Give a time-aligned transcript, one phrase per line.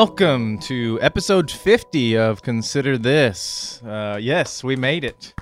[0.00, 3.82] Welcome to episode 50 of Consider This.
[3.82, 5.34] Uh, yes, we made it.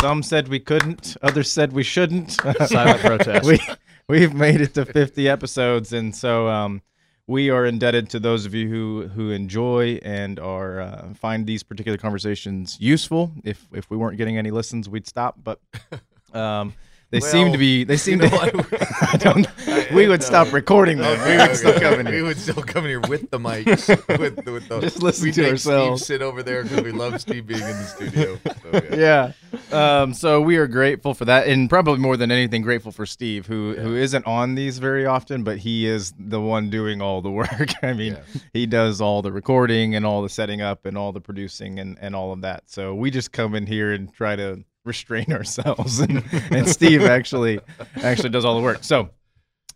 [0.00, 2.30] Some said we couldn't, others said we shouldn't.
[2.68, 3.46] Silent protest.
[3.46, 3.60] we,
[4.08, 6.80] we've made it to 50 episodes, and so um,
[7.26, 11.62] we are indebted to those of you who, who enjoy and are uh, find these
[11.62, 13.30] particular conversations useful.
[13.44, 15.60] If, if we weren't getting any listens, we'd stop, but
[16.32, 16.72] um,
[17.10, 18.82] they seem to be, they seem you to, know what?
[19.12, 19.46] I don't,
[19.94, 21.18] we would stop recording them.
[21.26, 22.16] we would still come in Here.
[22.16, 23.88] We would still come in here with the mics.
[24.18, 26.02] With, with the, Just listen we'd to make ourselves.
[26.04, 28.38] Steve sit over there because we love Steve being in the studio.
[28.62, 29.32] So, yeah.
[29.72, 30.00] yeah.
[30.02, 33.46] Um, so we are grateful for that, and probably more than anything, grateful for Steve,
[33.46, 37.30] who who isn't on these very often, but he is the one doing all the
[37.30, 37.70] work.
[37.82, 38.40] I mean, Yeah.
[38.52, 41.96] he does all the recording and all the setting up and all the producing and
[42.00, 42.64] and all of that.
[42.66, 47.60] So we just come in here and try to restrain ourselves, and, and Steve actually
[48.02, 48.82] actually does all the work.
[48.82, 49.10] So.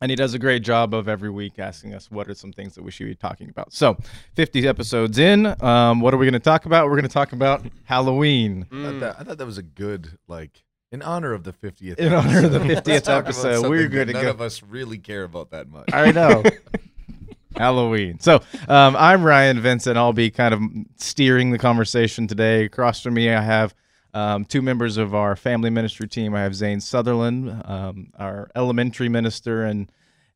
[0.01, 2.75] And he does a great job of every week asking us what are some things
[2.75, 3.73] that we should be talking about.
[3.73, 3.97] So,
[4.35, 6.87] 50 episodes in, um, what are we going to talk about?
[6.87, 8.67] We're going to talk about Halloween.
[8.73, 11.99] I, thought that, I thought that was a good like in honor of the 50th.
[12.01, 14.41] In honor of the 50th Let's talk about episode, we're that gonna None go- of
[14.41, 15.89] us really care about that much.
[15.93, 16.43] I know.
[17.57, 18.19] Halloween.
[18.19, 19.97] So um, I'm Ryan Vincent.
[19.97, 20.63] I'll be kind of
[20.97, 22.65] steering the conversation today.
[22.65, 23.75] Across from me, I have
[24.15, 26.35] um, two members of our family ministry team.
[26.35, 29.91] I have Zane Sutherland, um, our elementary minister, and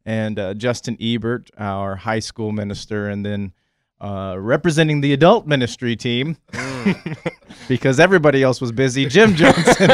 [0.05, 3.53] and uh, Justin Ebert, our high school minister, and then
[4.01, 6.37] uh, representing the adult ministry team
[7.69, 9.07] because everybody else was busy.
[9.07, 9.91] Jim Johnson.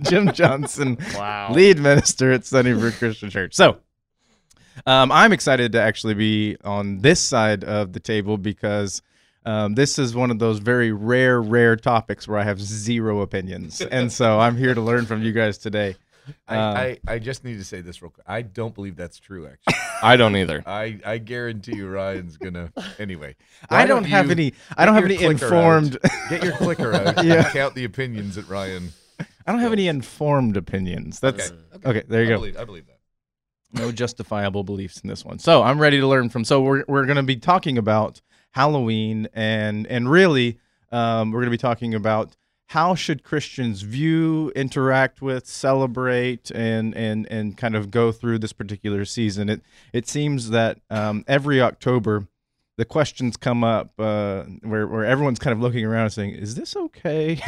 [0.00, 1.52] Jim Johnson, Wow.
[1.52, 3.54] lead minister at Sunnybrook Christian Church.
[3.54, 3.78] So,
[4.86, 9.02] um, I'm excited to actually be on this side of the table because
[9.44, 13.80] um, this is one of those very rare, rare topics where I have zero opinions,
[13.80, 15.96] and so I'm here to learn from you guys today.
[16.48, 18.24] I, Uh, I, I just need to say this real quick.
[18.26, 19.46] I don't believe that's true.
[19.46, 20.62] Actually, I don't either.
[20.66, 22.72] I, I guarantee you Ryan's gonna.
[22.98, 23.36] Anyway,
[23.68, 24.54] I why don't have any.
[24.78, 25.98] I don't have any informed.
[26.02, 26.10] out.
[26.30, 27.22] Get your clicker out.
[27.24, 27.44] Yeah.
[27.44, 28.90] and count the opinions that Ryan.
[29.46, 31.20] I don't have any informed opinions.
[31.20, 31.88] That's Okay.
[31.90, 32.02] okay.
[32.08, 32.36] there you I go.
[32.38, 32.98] Believe, I believe that.
[33.78, 35.38] no justifiable beliefs in this one.
[35.38, 36.44] So I'm ready to learn from.
[36.44, 38.22] So we're we're going to be talking about
[38.54, 40.58] Halloween and and really
[40.92, 42.36] um, we're going to be talking about
[42.68, 48.52] how should Christians view, interact with, celebrate, and and and kind of go through this
[48.52, 49.48] particular season.
[49.48, 49.60] It
[49.92, 52.28] it seems that um, every October.
[52.76, 56.56] The questions come up uh, where where everyone's kind of looking around and saying, "Is
[56.56, 57.40] this okay?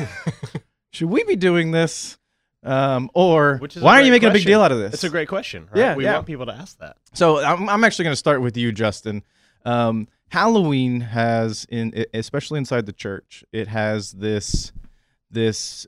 [0.92, 2.16] Should we be doing this?"
[2.62, 4.94] Um, or why are you making a big deal out of this?
[4.94, 5.66] It's a great question.
[5.66, 5.78] Right?
[5.78, 6.14] Yeah, we yeah.
[6.14, 6.98] want people to ask that.
[7.12, 9.24] So I'm, I'm actually going to start with you, Justin.
[9.64, 14.72] Um, Halloween has, in especially inside the church, it has this
[15.30, 15.86] this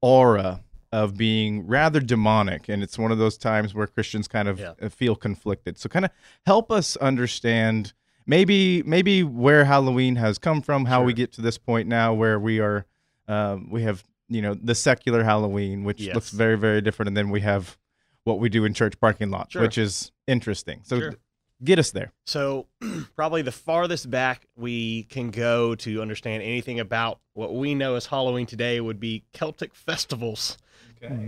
[0.00, 0.62] aura
[0.92, 4.72] of being rather demonic, and it's one of those times where Christians kind of Yeah.
[4.82, 5.78] uh, feel conflicted.
[5.78, 6.10] So, kind of
[6.46, 7.92] help us understand
[8.26, 12.38] maybe maybe where Halloween has come from, how we get to this point now, where
[12.38, 12.86] we are
[13.28, 17.30] um, we have you know the secular Halloween, which looks very very different, and then
[17.30, 17.76] we have
[18.24, 19.62] what we do in church parking lots, Sure.
[19.62, 20.80] which is interesting.
[20.84, 21.14] So Sure.
[21.62, 22.12] Get us there.
[22.26, 22.66] So,
[23.16, 28.06] probably the farthest back we can go to understand anything about what we know as
[28.06, 30.58] Halloween today would be Celtic festivals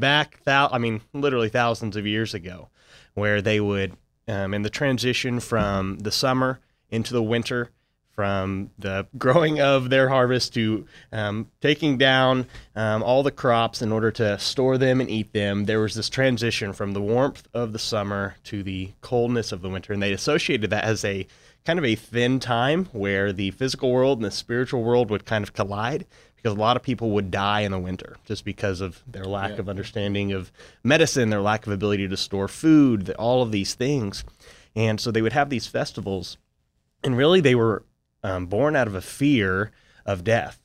[0.00, 2.68] back, thou- I mean, literally thousands of years ago,
[3.14, 3.96] where they would,
[4.28, 6.60] um, in the transition from the summer
[6.90, 7.70] into the winter,
[8.14, 12.46] from the growing of their harvest to um, taking down
[12.76, 16.08] um, all the crops in order to store them and eat them, there was this
[16.08, 19.92] transition from the warmth of the summer to the coldness of the winter.
[19.92, 21.26] And they associated that as a
[21.64, 25.42] kind of a thin time where the physical world and the spiritual world would kind
[25.42, 26.04] of collide
[26.36, 29.58] because a lot of people would die in the winter just because of their lack
[29.58, 30.50] of understanding of
[30.82, 34.24] medicine, their lack of ability to store food, all of these things.
[34.74, 36.38] And so they would have these festivals,
[37.04, 37.84] and really they were
[38.22, 39.70] um, born out of a fear
[40.06, 40.58] of death,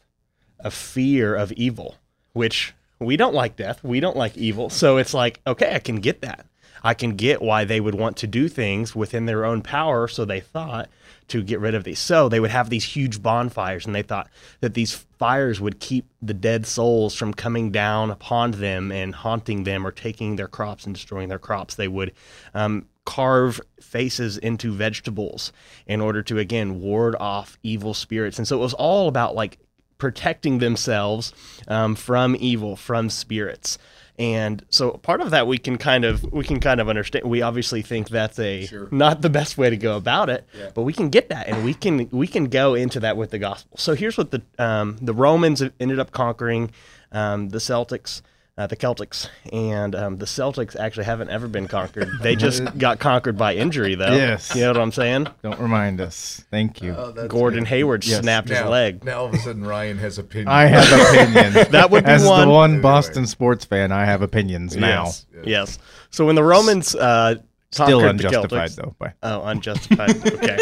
[0.60, 1.96] a fear of evil,
[2.34, 3.84] which we don't like death.
[3.84, 4.70] We don't like evil.
[4.70, 6.46] So it's like, okay, I can get that.
[6.84, 10.26] I can get why they would want to do things within their own power, so
[10.26, 10.90] they thought,
[11.28, 12.00] to get rid of these.
[12.00, 14.30] So they would have these huge bonfires, and they thought
[14.62, 19.64] that these fires would keep the dead souls from coming down upon them and haunting
[19.64, 21.76] them or taking their crops and destroying their crops.
[21.76, 22.14] They would
[22.54, 25.54] um, carve faces into vegetables
[25.88, 28.38] in order to, again, ward off evil spirits.
[28.38, 29.58] And so it was all about like
[29.98, 31.34] protecting themselves
[31.70, 33.78] um, from evil, from spirits.
[34.20, 37.26] And so part of that we can kind of we can kind of understand.
[37.26, 38.88] We obviously think that's a Sure.
[38.92, 40.72] not the best way to go about it, Yeah.
[40.76, 43.38] but we can get that, and we can we can go into that with the
[43.40, 43.78] gospel.
[43.78, 46.72] So here's what the um, the Romans ended up conquering
[47.12, 48.22] um, the Celtics.
[48.58, 52.10] Uh, the Celtics, and um, the Celtics actually haven't ever been conquered.
[52.22, 54.16] They just got conquered by injury, though.
[54.16, 54.56] Yes.
[54.56, 55.28] you know what I'm saying.
[55.44, 56.44] Don't remind us.
[56.50, 56.96] Thank you.
[56.98, 57.68] Oh, Gordon good.
[57.70, 58.22] Hayward Yes.
[58.22, 59.04] snapped his leg.
[59.04, 60.50] Now all of a sudden Ryan has opinions.
[60.50, 61.68] I have opinions.
[61.72, 62.48] That would be As one.
[62.48, 62.82] the one Anyway.
[62.82, 65.06] Boston sports fan, I have opinions now.
[65.06, 65.46] Yes, yes.
[65.46, 65.80] Yes.
[66.10, 67.36] So when the Romans uh,
[67.72, 68.96] Still conquered the unjustified Celtics, though.
[68.98, 70.34] By Oh, unjustified.
[70.34, 70.58] okay,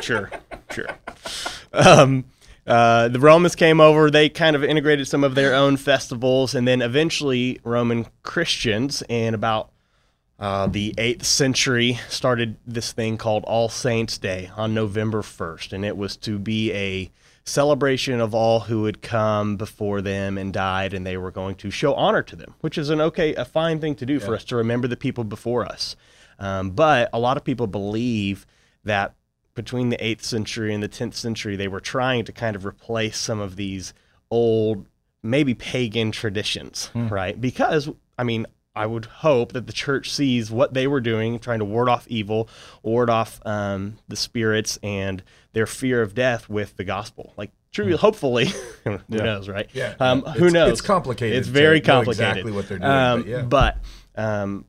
[0.00, 0.30] sure,
[0.70, 0.86] sure.
[1.72, 2.24] Um,
[2.66, 4.10] uh, the Romans came over.
[4.10, 9.34] They kind of integrated some of their own festivals, and then eventually Roman Christians, in
[9.34, 9.70] about
[10.38, 15.84] uh, the eighth century, started this thing called All Saints' Day on November first, and
[15.84, 17.10] it was to be a
[17.44, 21.70] celebration of all who had come before them and died, and they were going to
[21.70, 24.44] show honor to them, which is an okay, a fine thing to do for us
[24.44, 25.94] to remember the people before us.
[26.38, 28.44] Um, but a lot of people believe
[28.84, 29.14] that
[29.56, 33.18] between the 8th century and the 10th century, they were trying to kind of replace
[33.18, 33.92] some of these
[34.30, 34.86] old,
[35.22, 37.40] maybe pagan traditions, right?
[37.40, 41.58] Because, I mean, I would hope that the church sees what they were doing, trying
[41.60, 42.48] to ward off evil,
[42.82, 45.22] ward off um, the spirits and
[45.54, 47.32] their fear of death with the gospel.
[47.38, 48.48] Like, truly, hopefully,
[48.84, 49.68] who knows, right?
[49.72, 50.32] Yeah, Um, yeah.
[50.34, 50.72] who knows?
[50.72, 52.28] it's complicated It's very complicated.
[52.28, 53.42] exactly what they're doing, Um, but yeah.
[53.42, 53.78] but
[54.16, 54.64] um,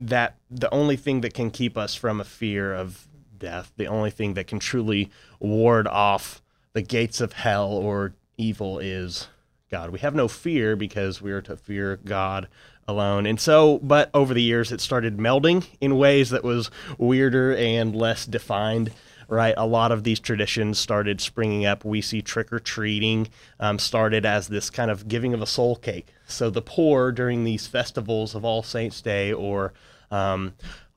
[0.00, 3.06] that the only thing that can keep us from a fear of
[3.44, 6.42] death, the only thing that can truly ward off
[6.72, 9.28] the gates of hell or evil is
[9.70, 9.90] God.
[9.90, 12.48] We have no fear because we are to fear God
[12.88, 13.26] alone.
[13.26, 17.94] And so, but over the years, it started melding in ways that was weirder and
[17.94, 18.92] less defined.
[19.26, 21.82] Right, a lot of these traditions started springing up.
[21.82, 25.76] We see trick or treating um, started as this kind of giving of a soul
[25.76, 26.08] cake.
[26.26, 29.72] So the poor during these festivals of All Saints Day or
[30.10, 30.52] um,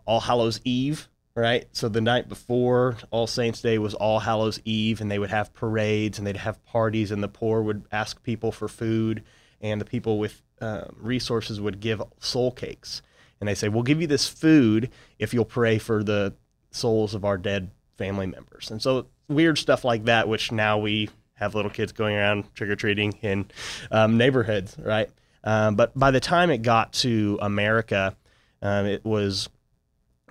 [0.05, 1.07] All Hallows Eve,
[1.37, 1.67] right?
[1.71, 5.53] So the night before All Saints Day was All Hallows Eve, and they would have
[5.53, 9.23] parades and they'd have parties, and the poor would ask people for food,
[9.61, 13.03] and the people with um, resources would give soul cakes.
[13.39, 14.89] And they say, We'll give you this food
[15.19, 16.33] if you'll pray for the
[16.71, 17.69] souls of our dead
[17.99, 18.71] family members.
[18.71, 22.71] And so weird stuff like that, which now we have little kids going around trick
[22.71, 23.45] or treating in
[23.91, 25.11] um, neighborhoods, right?
[25.43, 28.15] Um, but by the time it got to America,
[28.63, 29.49] um, it was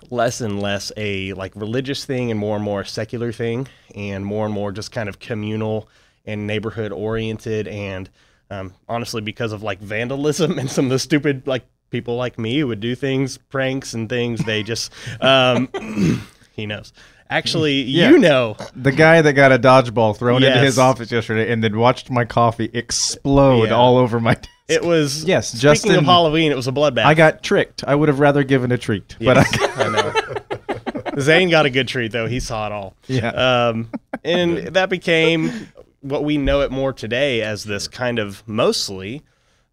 [0.09, 4.25] less and less a like religious thing and more and more a secular thing and
[4.25, 5.89] more and more just kind of communal
[6.25, 8.09] and neighborhood oriented and
[8.51, 12.59] um, honestly because of like vandalism and some of the stupid like people like me
[12.59, 14.91] who would do things pranks and things they just
[15.21, 15.67] um,
[16.53, 16.93] he knows
[17.29, 18.11] actually Yeah.
[18.11, 21.77] you know the guy that got a dodgeball thrown into his office yesterday and then
[21.77, 23.75] watched my coffee explode Yeah.
[23.75, 24.49] all over my desk.
[24.67, 27.83] It was Yes, speaking Justin- of halloween it was a bloodbath I got tricked.
[27.85, 31.19] I would have rather given a treat, but I, I know.
[31.21, 32.27] Zane got a good treat though.
[32.27, 32.95] He saw it all.
[33.07, 33.29] Yeah.
[33.29, 33.89] Um,
[34.23, 35.69] and that became
[36.01, 39.23] what we know it more today as this kind of mostly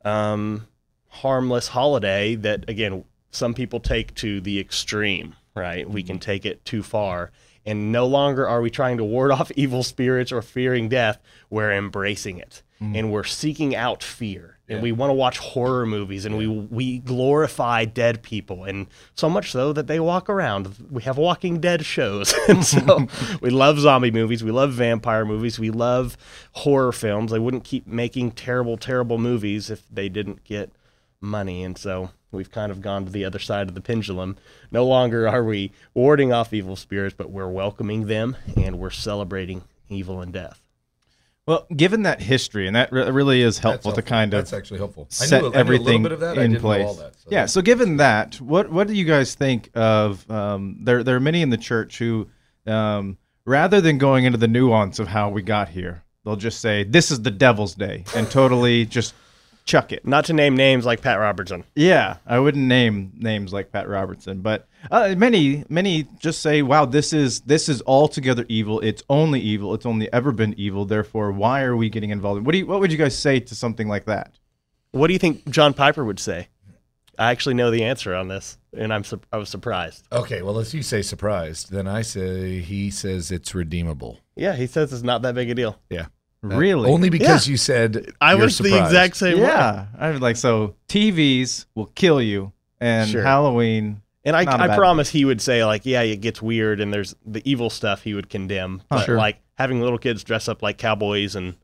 [0.04, 0.66] um,
[1.08, 5.34] harmless holiday that again some people take to the extreme.
[5.56, 5.88] Right?
[5.88, 7.30] We can take it too far.
[7.66, 11.18] And no longer are we trying to ward off evil spirits or fearing death.
[11.50, 12.62] We're embracing it.
[12.80, 14.53] And we're seeking out fear.
[14.66, 18.64] And we want to watch horror movies and we we glorify dead people.
[18.64, 20.74] And so much so that they walk around.
[20.90, 22.32] We have walking dead shows.
[22.48, 23.06] and so
[23.42, 24.42] we love zombie movies.
[24.42, 25.58] We love vampire movies.
[25.58, 26.16] We love
[26.52, 27.30] horror films.
[27.30, 30.72] They wouldn't keep making terrible, terrible movies if they didn't get
[31.20, 31.62] money.
[31.62, 34.36] And so we've kind of gone to the other side of the pendulum.
[34.70, 39.64] No longer are we warding off evil spirits, but we're welcoming them and we're celebrating
[39.90, 40.63] evil and death.
[41.46, 44.52] Well, given that history, and that re- really is helpful, That's to kind of That's
[44.54, 45.08] actually helpful.
[45.10, 46.38] I set knew, I knew everything a little bit of that.
[46.38, 46.82] I in didn't place.
[46.82, 47.46] Know all that, so yeah.
[47.46, 50.28] So, given that, what what do you guys think of?
[50.30, 52.28] Um, there there are many in the church who,
[52.66, 56.84] um, rather than going into the nuance of how we got here, they'll just say
[56.84, 59.14] this is the devil's day and totally just
[59.64, 60.06] chuck it.
[60.06, 61.64] Not to name names like Pat Robertson.
[61.74, 66.84] Yeah, I wouldn't name names like Pat Robertson, but uh, many many just say, "Wow,
[66.84, 68.80] this is this is altogether evil.
[68.80, 69.74] It's only evil.
[69.74, 70.84] It's only ever been evil.
[70.84, 73.54] Therefore, why are we getting involved?" What do you, what would you guys say to
[73.54, 74.38] something like that?
[74.92, 76.48] What do you think John Piper would say?
[77.18, 80.06] I actually know the answer on this, and I'm sur- I was surprised.
[80.12, 84.18] Okay, well, if you say surprised, then I say he says it's redeemable.
[84.36, 85.78] Yeah, he says it's not that big a deal.
[85.90, 86.06] Yeah.
[86.48, 86.90] Really?
[86.90, 89.44] Only because you said I you're was the exact same way.
[89.46, 93.22] yeah, I was like, so TVs will kill you, and Sure.
[93.22, 94.02] Halloween.
[94.26, 96.80] And I, Not a I bad promise he would say like, yeah, it gets weird,
[96.80, 98.82] and there's the evil stuff he would condemn.
[98.88, 99.16] But Sure.
[99.18, 101.56] like having little kids dress up like cowboys and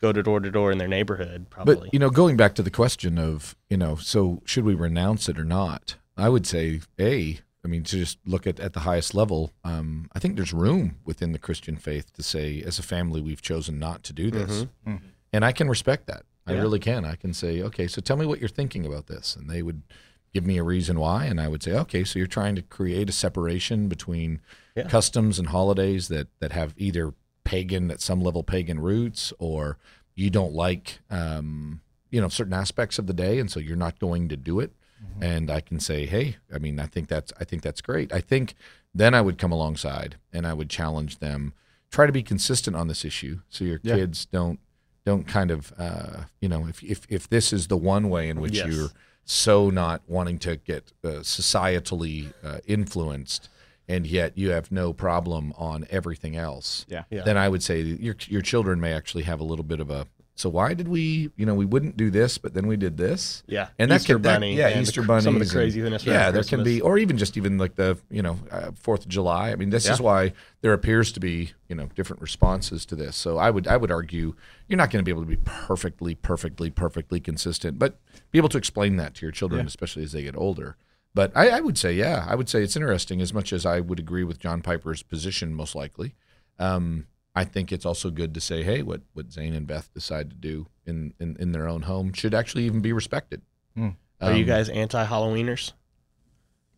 [0.00, 1.76] go to door to door in their neighborhood, probably.
[1.76, 5.28] But you know, going back to the question of you know, so should we renounce
[5.28, 5.96] it or not?
[6.16, 7.38] I would say a.
[7.64, 10.96] I mean, to just look at at the highest level, um, I think there's room
[11.04, 14.66] within the Christian faith to say, as a family, we've chosen not to do this,
[14.86, 14.96] Mm-hmm.
[15.32, 16.24] and I can respect that.
[16.46, 16.60] I Yeah.
[16.62, 17.04] really can.
[17.04, 19.82] I can say, okay, so tell me what you're thinking about this, and they would
[20.34, 23.08] give me a reason why, and I would say, okay, so you're trying to create
[23.08, 24.40] a separation between
[24.74, 24.88] Yeah.
[24.88, 27.14] customs and holidays that that have either
[27.44, 29.78] pagan at some level pagan roots, or
[30.16, 33.98] you don't like, um, you know, certain aspects of the day, and so you're not
[34.00, 34.72] going to do it.
[35.20, 38.12] And I can say, hey, I mean, I think that's I think that's great.
[38.12, 38.54] I think
[38.94, 41.52] then I would come alongside and I would challenge them.
[41.90, 43.96] Try to be consistent on this issue, so your Yeah.
[43.96, 44.58] kids don't
[45.04, 48.40] don't kind of uh, you know if, if if this is the one way in
[48.40, 48.66] which Yes.
[48.68, 48.88] you're
[49.24, 53.48] so not wanting to get uh, societally uh, influenced
[53.88, 57.04] and yet you have no problem on everything else Yeah.
[57.10, 57.22] Yeah.
[57.22, 60.06] then i would say your your children may actually have a little bit of a
[60.34, 63.42] so why did we you know we wouldn't do this but then we did this
[63.46, 63.68] Yeah.
[63.78, 64.56] and that Easter can, that- bunny.
[64.56, 67.58] yeah, Easter bunnies, Some of the and- yeah, there can be, or even just even
[67.58, 69.50] like the you know uh, Fourth of July.
[69.50, 73.14] I mean, this is why there appears to be you know different responses to this.
[73.16, 74.34] So I would I would argue
[74.68, 77.98] you're not going to be able to be perfectly, perfectly, perfectly consistent, but
[78.30, 79.66] be able to explain that to your children, Yeah.
[79.66, 80.76] especially as they get older.
[81.14, 83.20] But I, I would say, yeah, I would say it's interesting.
[83.20, 86.14] As much as I would agree with John Piper's position, most likely,
[86.58, 90.30] um, I think it's also good to say, hey, what what Zane and Beth decide
[90.30, 93.42] to do in in, in their own home should actually even be respected.
[93.74, 93.90] Hmm.
[94.20, 95.72] Are you Um, guys anti-Halloweeners?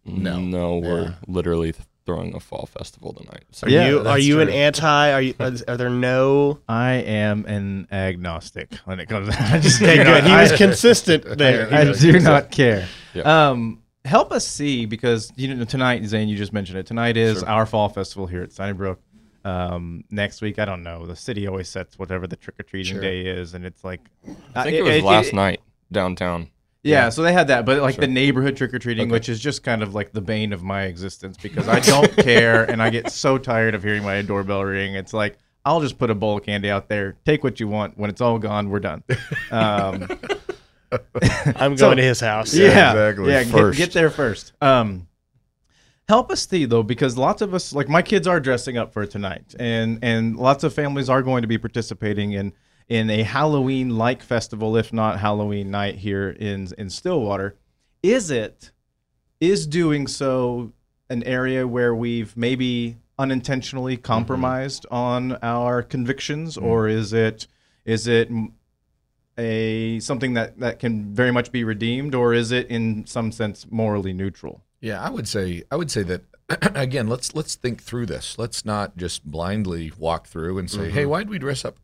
[0.04, 0.40] No.
[0.40, 1.14] no, we're Yeah.
[1.26, 1.74] literally
[2.06, 3.44] throwing a fall festival tonight.
[3.50, 5.12] So Are Yeah, you are that's you an anti?
[5.12, 5.34] Are you?
[5.40, 6.60] Are, are there no?
[6.68, 9.30] I am an agnostic when it comes.
[9.30, 10.24] I just Okay, you know, good.
[10.24, 11.72] He I- was consistent there.
[11.72, 12.86] I do not care.
[13.14, 13.22] Yeah.
[13.50, 16.86] Um, help us see because you know tonight, Zane, you just mentioned it.
[16.86, 17.48] Tonight is Sure.
[17.48, 19.00] our fall festival here at Sunnybrook.
[19.44, 21.04] Um, next week, I don't know.
[21.06, 23.00] The city always sets whatever the trick or treating Sure.
[23.02, 24.00] day is, and it's like
[24.54, 25.60] I think it was last night
[25.92, 26.48] downtown.
[26.82, 28.02] Yeah, so they had that, but like Sure.
[28.02, 29.12] the neighborhood trick or treating, Okay.
[29.12, 32.64] which is just kind of like the bane of my existence because I don't care
[32.64, 34.94] and I get so tired of hearing my doorbell ring.
[34.94, 37.96] It's like I'll just put a bowl of candy out there, take what you want.
[37.96, 39.02] When it's all gone, we're done.
[39.50, 40.06] Um,
[41.56, 42.54] I'm going So- to his house.
[42.54, 43.30] yeah, exactly.
[43.32, 44.52] Yeah, get, get there first.
[44.60, 45.06] Um,
[46.08, 49.06] help us see though, because lots of us, like my kids, are dressing up for
[49.06, 52.52] tonight, and and lots of families are going to be participating in
[52.88, 57.56] in a Halloween like festival, if not Halloween night here in in Stillwater.
[58.02, 58.70] Is it
[59.40, 60.72] is doing so
[61.10, 64.02] an area where we've maybe unintentionally mm-hmm.
[64.02, 66.66] compromised on our convictions, mm-hmm.
[66.66, 67.46] or is it
[67.84, 68.30] is it
[69.38, 73.66] a something that that can very much be redeemed, or is it in some sense
[73.70, 74.62] morally neutral?
[74.84, 76.22] Yeah, I would say I would say that
[76.74, 77.08] again.
[77.08, 78.38] Let's let's think through this.
[78.38, 81.78] Let's not just blindly walk through and say, "Hey, why'd we dress up?"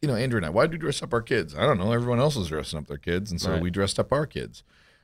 [0.00, 0.48] You know, Andrea and I.
[0.48, 1.54] Why'd we dress up our kids?
[1.54, 1.92] I don't know.
[1.92, 3.62] Everyone else is dressing up their kids, and so Right.
[3.62, 4.62] we dressed up our kids.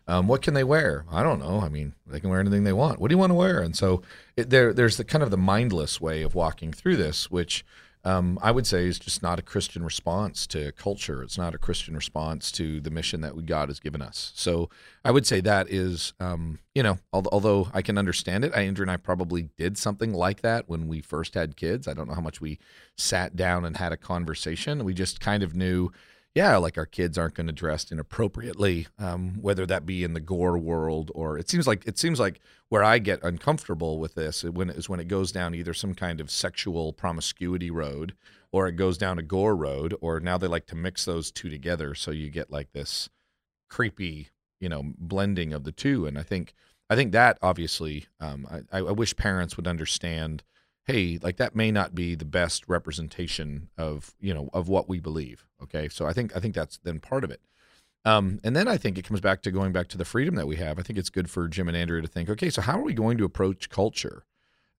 [0.08, 1.04] Um, what can they wear?
[1.10, 1.60] I don't know.
[1.60, 2.98] I mean, they can wear anything they want.
[2.98, 3.60] What do you want to wear?
[3.60, 4.00] And so
[4.38, 7.62] it, there, there's the kind of the mindless way of walking through this, which
[8.04, 11.23] um, I would say is just not a Christian response to culture.
[11.23, 14.32] It's not a Christian response to the mission that God has given us.
[14.34, 14.68] So
[15.04, 18.61] I would say that is, um, you know, al- although I can understand it, I,
[18.62, 21.88] Andrea and I probably did something like that when we first had kids.
[21.88, 22.58] I don't know how much we
[22.96, 24.84] sat down and had a conversation.
[24.84, 25.90] We just kind of knew,
[26.34, 30.20] yeah, like our kids aren't going to dress inappropriately, um, whether that be in the
[30.20, 34.42] gore world or it seems like it seems like where I get uncomfortable with this
[34.42, 38.14] when is when it goes down either some kind of sexual promiscuity road
[38.50, 41.48] or it goes down a gore road or now they like to mix those two
[41.48, 43.08] together so you get like this
[43.68, 44.28] creepy
[44.60, 46.52] you know blending of the two and I think
[46.90, 50.42] I think that obviously um, I, I wish parents would understand
[50.84, 55.00] hey like that may not be the best representation of you know of what we
[55.00, 55.88] believe okay?
[55.88, 57.40] So i think i think that's then part of it.
[58.06, 60.46] Um, and then i think it comes back to going back to the freedom that
[60.46, 60.78] we have.
[60.78, 62.94] I think it's good for jim and Andrea to think okay so how are we
[62.94, 64.24] going to approach culture?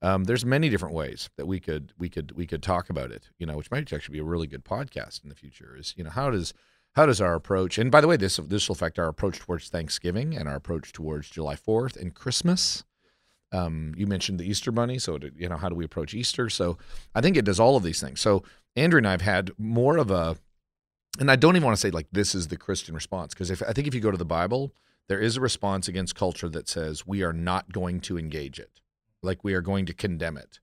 [0.02, 3.30] Um, there's many different ways that we could we could we could talk about it
[3.40, 6.04] you know which might actually be a really good podcast in the future is you
[6.04, 6.54] know how does
[6.96, 9.70] how does our approach and by the way this this will affect our approach towards
[9.70, 12.84] thanksgiving and our approach towards july 4th and christmas
[13.56, 16.50] um, you mentioned the Easter Bunny, so you know how do we approach Easter?
[16.50, 16.78] So
[17.14, 18.20] I think it does all of these things.
[18.20, 18.44] So
[18.76, 20.36] Andrea and I have had more of a,
[21.20, 23.64] and I don't even want to say like this is the Christian response because if
[23.64, 24.74] I think if you go to the Bible,
[25.08, 28.82] there is a response against culture that says we are not going to engage it,
[29.22, 30.60] like we are going to condemn it,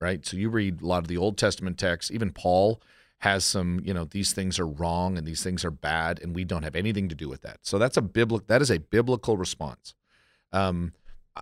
[0.00, 0.24] right?
[0.24, 2.80] So you read a lot of the Old Testament texts, even Paul
[3.20, 6.44] has some, you know, these things are wrong and these things are bad, and we
[6.44, 7.58] don't have anything to do with that.
[7.62, 9.94] So that's a biblical that is a biblical response.
[10.52, 10.92] Um,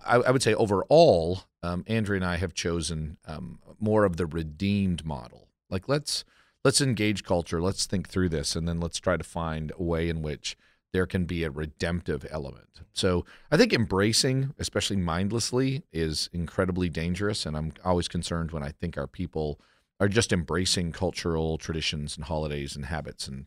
[0.05, 4.25] I, I would say overall, um, Andrea and I have chosen um, more of the
[4.25, 5.47] redeemed model.
[5.69, 6.23] Like let's
[6.63, 10.09] let's engage culture, let's think through this, and then let's try to find a way
[10.09, 10.57] in which
[10.91, 12.81] there can be a redemptive element.
[12.93, 18.69] So I think embracing, especially mindlessly, is incredibly dangerous, and I'm always concerned when I
[18.69, 19.59] think our people
[19.99, 23.45] are just embracing cultural traditions and holidays and habits and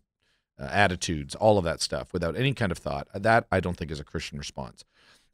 [0.59, 3.09] uh, attitudes, all of that stuff without any kind of thought.
[3.15, 4.85] That I don't think is a Christian response.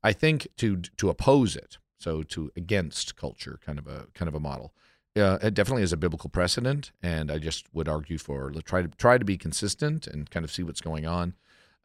[0.04, 4.34] I think to to oppose it, so to against culture, kind of a kind of
[4.34, 4.74] a model.
[5.16, 8.88] Uh, it definitely is a biblical precedent, and I just would argue for try to
[8.88, 11.34] try to be consistent and kind of see what's going on.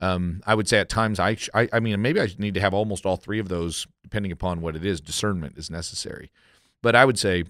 [0.01, 2.73] Um, I would say at times I, I, I mean maybe I need to have
[2.73, 4.99] almost all three of those depending upon what it is.
[4.99, 6.29] Discernment is necessary,
[6.81, 7.45] but I would say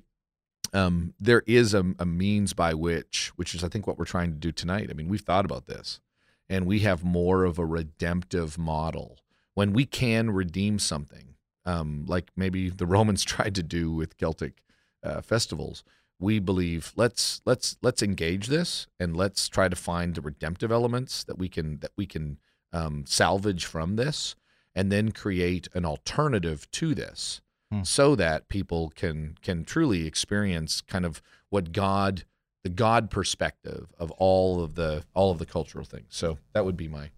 [0.74, 4.32] um, there is a, a means by which, which is I think what we're trying
[4.32, 4.90] to do tonight.
[4.92, 6.00] I mean we've thought about this,
[6.48, 9.18] and we have more of a redemptive model
[9.56, 14.62] when we can redeem something, um, like maybe the Romans tried to do with Celtic
[15.04, 15.84] uh, festivals.
[16.20, 21.24] We believe let's let's let's engage this and let's try to find the redemptive elements
[21.24, 22.40] that we can that we can
[22.74, 24.36] um, salvage from this,
[24.76, 27.42] and then create an alternative to this,
[27.72, 27.84] hmm.
[27.84, 32.26] so that people can can truly experience kind of what God
[32.64, 36.08] the God perspective of all of the all of the cultural things.
[36.10, 37.12] So that would be my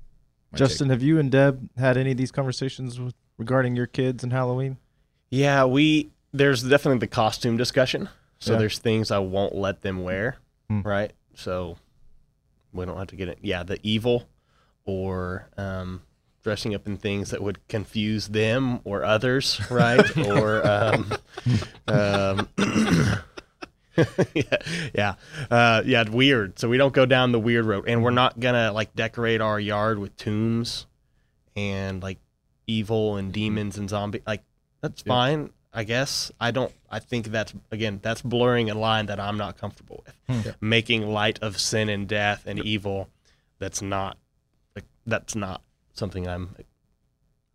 [0.53, 0.93] Justin, take.
[0.93, 4.77] have you and Deb had any of these conversations with, regarding your kids and Halloween?
[5.29, 8.09] Yeah, we there's definitely the costume discussion.
[8.39, 8.59] So yeah.
[8.59, 10.81] there's things I won't let them wear, hmm.
[10.81, 11.11] right?
[11.35, 11.77] So
[12.73, 13.39] we don't have to get it.
[13.41, 14.27] Yeah, the evil
[14.85, 16.01] or um,
[16.43, 20.17] dressing up in things that would confuse them or others, right?
[20.27, 21.11] or um,
[21.87, 22.49] um,
[24.33, 24.43] yeah,
[24.93, 25.13] yeah,
[25.49, 26.57] uh, yeah, weird.
[26.59, 29.59] So we don't go down the weird road, and we're not gonna like decorate our
[29.59, 30.85] yard with tombs
[31.55, 32.17] and like
[32.67, 34.21] evil and demons and zombie.
[34.25, 34.43] Like
[34.81, 35.09] that's yeah.
[35.09, 36.31] fine, I guess.
[36.39, 36.71] I don't.
[36.89, 40.15] I think that's again that's blurring a line that I'm not comfortable with.
[40.27, 40.47] Hmm.
[40.47, 40.53] Yeah.
[40.61, 43.09] Making light of sin and death and evil.
[43.59, 44.17] That's not
[44.75, 45.61] like that's not
[45.93, 46.55] something I'm.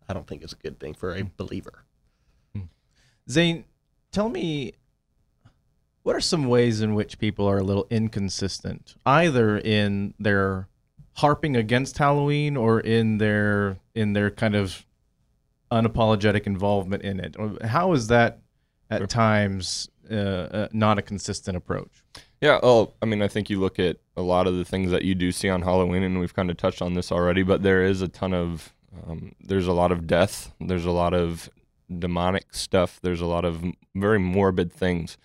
[0.07, 1.83] I don't think is a good thing for a believer.
[2.53, 2.63] Hmm.
[3.29, 3.65] Zane,
[4.11, 4.73] tell me
[6.07, 10.69] what are some ways in which people are a little inconsistent, either in their
[11.15, 14.85] harping against Halloween or in their in their kind of
[15.69, 17.35] unapologetic involvement in it?
[17.65, 18.39] How is that
[18.89, 21.91] at times uh, uh, not a consistent approach?
[22.39, 25.03] Yeah, well, I mean, I think you look at a lot of the things that
[25.03, 27.83] you do see on Halloween, and we've kind of touched on this already, but there
[27.83, 28.73] is a ton of,
[29.05, 31.49] um, there's a lot of death, there's a lot of
[31.99, 33.61] demonic stuff, there's a lot of
[33.93, 35.17] very morbid things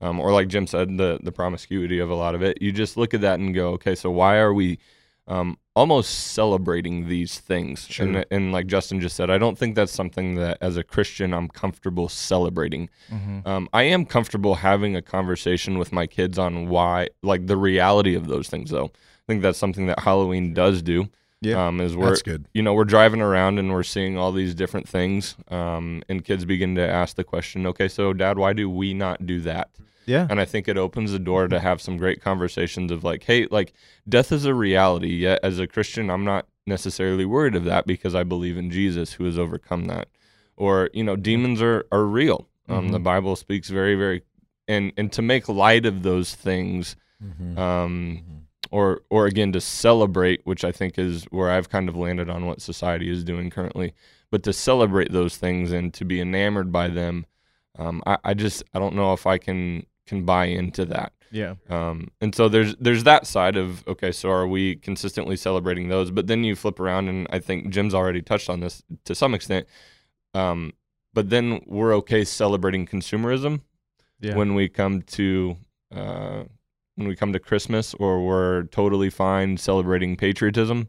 [0.00, 2.60] um, or like Jim said, the the promiscuity of a lot of it.
[2.60, 4.78] You just look at that and go, okay, so why are we
[5.26, 7.86] um, almost celebrating these things?
[7.88, 8.06] Sure.
[8.06, 11.32] And, and, like Justin just said, I don't think that's something that as a Christian
[11.32, 12.90] I'm comfortable celebrating.
[13.10, 13.46] Mm-hmm.
[13.46, 18.14] Um, I am comfortable having a conversation with my kids on why, like the reality
[18.14, 18.86] of those things, though.
[18.86, 21.08] I think that's something that Halloween does do.
[21.42, 22.44] Yeah, um, is we're that's good.
[22.52, 26.44] You know, we're driving around and we're seeing all these different things, um, and kids
[26.44, 29.70] begin to ask the question, "Okay, so Dad, why do we not do that?"
[30.06, 30.26] Yeah.
[30.28, 33.46] And I think it opens the door to have some great conversations of like, hey,
[33.50, 33.72] like
[34.08, 35.14] death is a reality.
[35.14, 39.12] Yet as a Christian, I'm not necessarily worried of that because I believe in Jesus
[39.12, 40.08] who has overcome that.
[40.56, 42.48] Or, you know, demons are, are real.
[42.68, 42.92] Um, mm-hmm.
[42.92, 44.22] The Bible speaks very, very,
[44.68, 47.58] and, and to make light of those things, mm-hmm.
[47.58, 48.38] Um, mm-hmm.
[48.70, 52.46] or, or again, to celebrate, which I think is where I've kind of landed on
[52.46, 53.94] what society is doing currently,
[54.30, 57.26] but to celebrate those things and to be enamored by them.
[57.78, 61.12] Um, I, I just, I don't know if I can can buy into that.
[61.30, 61.54] Yeah.
[61.68, 66.10] Um, and so there's there's that side of okay, so are we consistently celebrating those?
[66.10, 69.32] But then you flip around, and I think Jim's already touched on this to some
[69.32, 69.66] extent.
[70.34, 70.72] Um,
[71.14, 73.60] but then we're okay celebrating consumerism
[74.20, 74.36] yeah.
[74.36, 75.56] when we come to
[75.94, 76.42] uh,
[76.96, 80.88] when we come to Christmas, or we're totally fine celebrating patriotism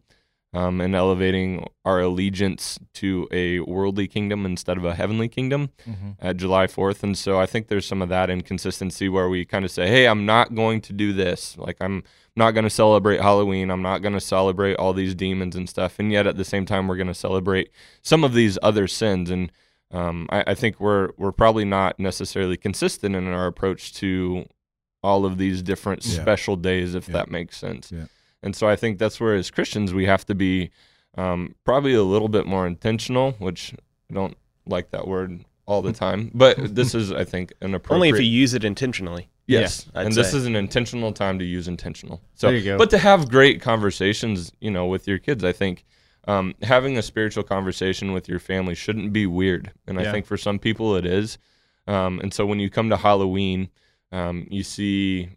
[0.54, 6.12] um, and elevating our allegiance to a worldly kingdom instead of a heavenly kingdom mm-hmm.
[6.20, 7.04] at July 4th.
[7.04, 10.08] And so I think there's some of that inconsistency where we kind of say, hey,
[10.08, 11.58] I'm not going to do this.
[11.58, 12.04] Like, I'm
[12.36, 13.72] not going to celebrate Halloween.
[13.72, 16.00] I'm not going to celebrate all these demons and stuff.
[16.00, 19.30] And yet at the same time, we're going to celebrate some of these other sins.
[19.30, 19.54] And
[19.92, 24.46] um, I, I think we're, we're probably not necessarily consistent in our approach to
[25.02, 26.22] all of these different yeah.
[26.22, 27.14] special days, if yeah.
[27.14, 27.90] that makes sense.
[27.90, 28.06] Yeah.
[28.44, 30.72] And so I think that's where, as Christians, we have to be
[31.18, 33.74] um, probably a little bit more intentional, which
[34.10, 36.32] I don't like that word all the time.
[36.34, 37.96] But this is, I think, an appropriate.
[37.96, 39.30] Only if you use it intentionally.
[39.48, 40.22] Yes, yeah, and say.
[40.22, 42.22] this is an intentional time to use intentional.
[42.36, 42.78] So, there you go.
[42.78, 45.84] but to have great conversations, you know, with your kids, I think
[46.28, 50.08] um, having a spiritual conversation with your family shouldn't be weird, and yeah.
[50.08, 51.38] I think for some people it is.
[51.88, 53.70] Um, and so when you come to Halloween,
[54.12, 55.30] um, you see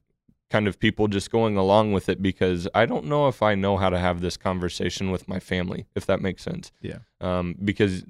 [0.55, 3.77] kind of people just going along with it because I don't know if I know
[3.77, 6.71] how to have this conversation with my family, if that makes sense.
[6.81, 6.99] Yeah.
[7.21, 8.05] Um, because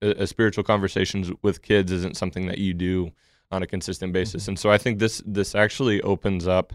[0.00, 3.10] a, a, spiritual conversations with kids isn't something that you do
[3.50, 4.52] on a consistent basis, mm-hmm.
[4.52, 6.74] and so I think this this actually opens up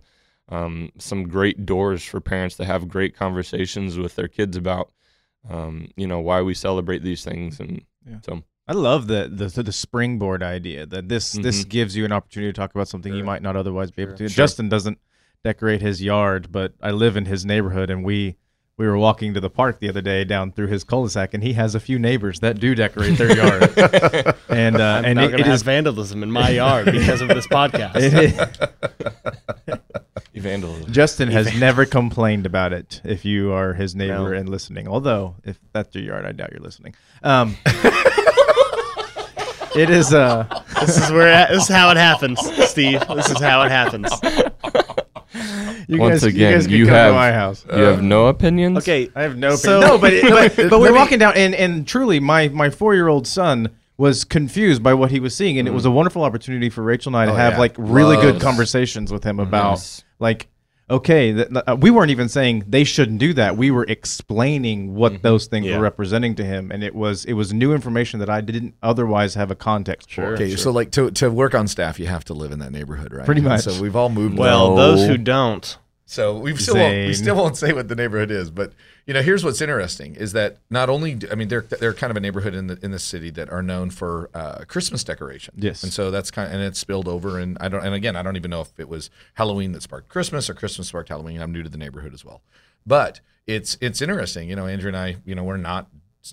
[0.49, 4.91] um, some great doors for parents to have great conversations with their kids about,
[5.49, 7.61] um, you know, why we celebrate these things.
[7.61, 8.19] And Yeah.
[8.25, 11.69] so, I love the the the springboard idea that this this Mhm.
[11.69, 14.27] gives you an opportunity to talk about something you might not otherwise be able to.
[14.27, 14.35] Sure.
[14.43, 14.97] Justin doesn't
[15.43, 18.37] decorate his yard, but I live in his neighborhood, and we
[18.77, 21.53] we were walking to the park the other day down through his cul-de-sac, and he
[21.53, 23.63] has a few neighbors that do decorate their yard,
[24.49, 27.21] and uh, I'm and not it, going it have is vandalism in my yard because
[27.21, 27.95] of this podcast.
[27.95, 29.79] it is-
[30.33, 30.91] evangelism.
[30.91, 32.99] Justin has never complained about it.
[33.05, 34.37] If you are his neighbor No.
[34.39, 36.95] and listening, although if that's your yard, I doubt you're listening.
[37.23, 37.55] Um,
[39.75, 40.45] it is uh
[40.81, 43.01] this is where this is how it happens, Steve.
[43.15, 44.09] This is how it happens.
[45.87, 47.65] you Once guys, again, you, guys can you come have- to my house.
[47.75, 48.77] You have no opinions?
[48.79, 49.89] Okay, I have no So- opinion.
[49.91, 53.07] no, but it, but, but we're walking down, and, and truly, my my four year
[53.07, 56.69] old son was confused by what he was seeing, and it was a wonderful opportunity
[56.69, 57.59] for Rachel and I to Oh, have yeah.
[57.59, 60.03] like really good conversations with him about Yes.
[60.19, 60.47] like.
[60.87, 63.57] Okay, th- th- uh, we weren't even saying they shouldn't do that.
[63.57, 65.77] We were explaining what those things Yeah.
[65.77, 69.33] were representing to him, and it was it was new information that I didn't otherwise
[69.33, 70.33] have a context for.
[70.35, 73.13] Okay, so like to to work on staff, you have to live in that neighborhood,
[73.13, 73.25] right?
[73.25, 73.61] Pretty And much.
[73.61, 74.37] So we've all moved.
[74.37, 74.75] well, now.
[74.75, 78.51] those who don't, So we still won't, we still won't say what the neighborhood is,
[78.51, 78.73] but
[79.07, 82.11] you know, here's what's interesting is that not only do- I mean they're they're kind
[82.11, 85.55] of a neighborhood in the in the city that are known for uh, Christmas decoration.
[85.57, 85.81] Yes.
[85.83, 88.21] and so that's kind of, and it spilled over and I don't and again I
[88.21, 91.41] don't even know if it was Halloween that sparked Christmas or Christmas sparked Halloween.
[91.41, 92.41] I'm new to the neighborhood as well,
[92.85, 94.47] but it's it's interesting.
[94.47, 95.87] You know, Andrea and I, you know, we're not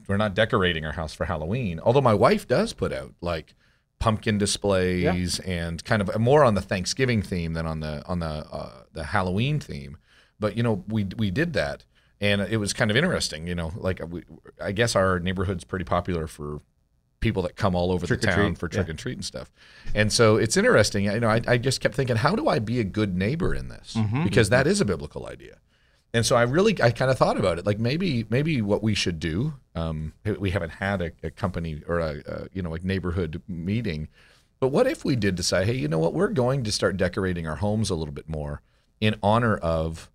[0.06, 3.54] we're not decorating our house for Halloween, although my wife does put out like
[4.03, 8.27] pumpkin displays and kind of more on the Thanksgiving theme than on the on the
[8.27, 9.97] uh, the Halloween theme.
[10.41, 11.85] But you know, we we did that,
[12.21, 13.47] and it was kind of interesting.
[13.47, 14.25] You know, like we,
[14.61, 16.61] I guess our neighborhood's pretty popular for
[17.21, 19.53] people that come all over Trick the town treat, for trick and treat and stuff.
[19.95, 21.05] And so it's interesting.
[21.05, 23.69] You know, I, I just kept thinking, how do I be a good neighbor in
[23.69, 23.95] this?
[23.95, 24.25] Mm-hmm.
[24.25, 25.59] Because that is a biblical idea.
[26.14, 27.66] And so I really, I kind of thought about it.
[27.66, 29.55] Like maybe, maybe what we should do.
[29.75, 34.09] Um, we haven't had a, a company or a, a, you know, like neighborhood meeting,
[34.61, 37.48] but what if we did decide, hey, you know what, we're going to start decorating
[37.48, 38.62] our homes a little bit more
[39.01, 40.09] in honor of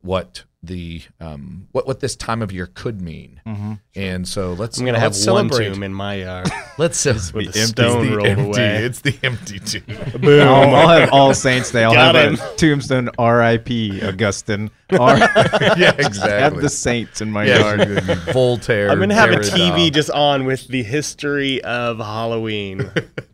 [0.00, 3.40] what the um, what what this time of year could mean.
[3.46, 3.72] Mm-hmm.
[3.94, 6.50] And so let's I'm going to you know, have let's one tomb in my yard.
[6.78, 8.76] Let's celebrate with the stone rolled empty, away.
[8.84, 9.82] It's the empty tomb.
[10.20, 10.48] Boom.
[10.48, 11.84] I'll, I'll have All Saints Day.
[11.84, 12.40] I'll Got have him.
[12.40, 14.02] a tombstone R.I.P.
[14.02, 14.70] Augustine.
[14.90, 15.18] R-
[15.76, 16.30] yeah, exactly.
[16.30, 18.00] have the saints in my yeah, yard.
[18.32, 18.90] Voltaire.
[18.90, 22.90] I'm going to have a TV just on with the history of Halloween.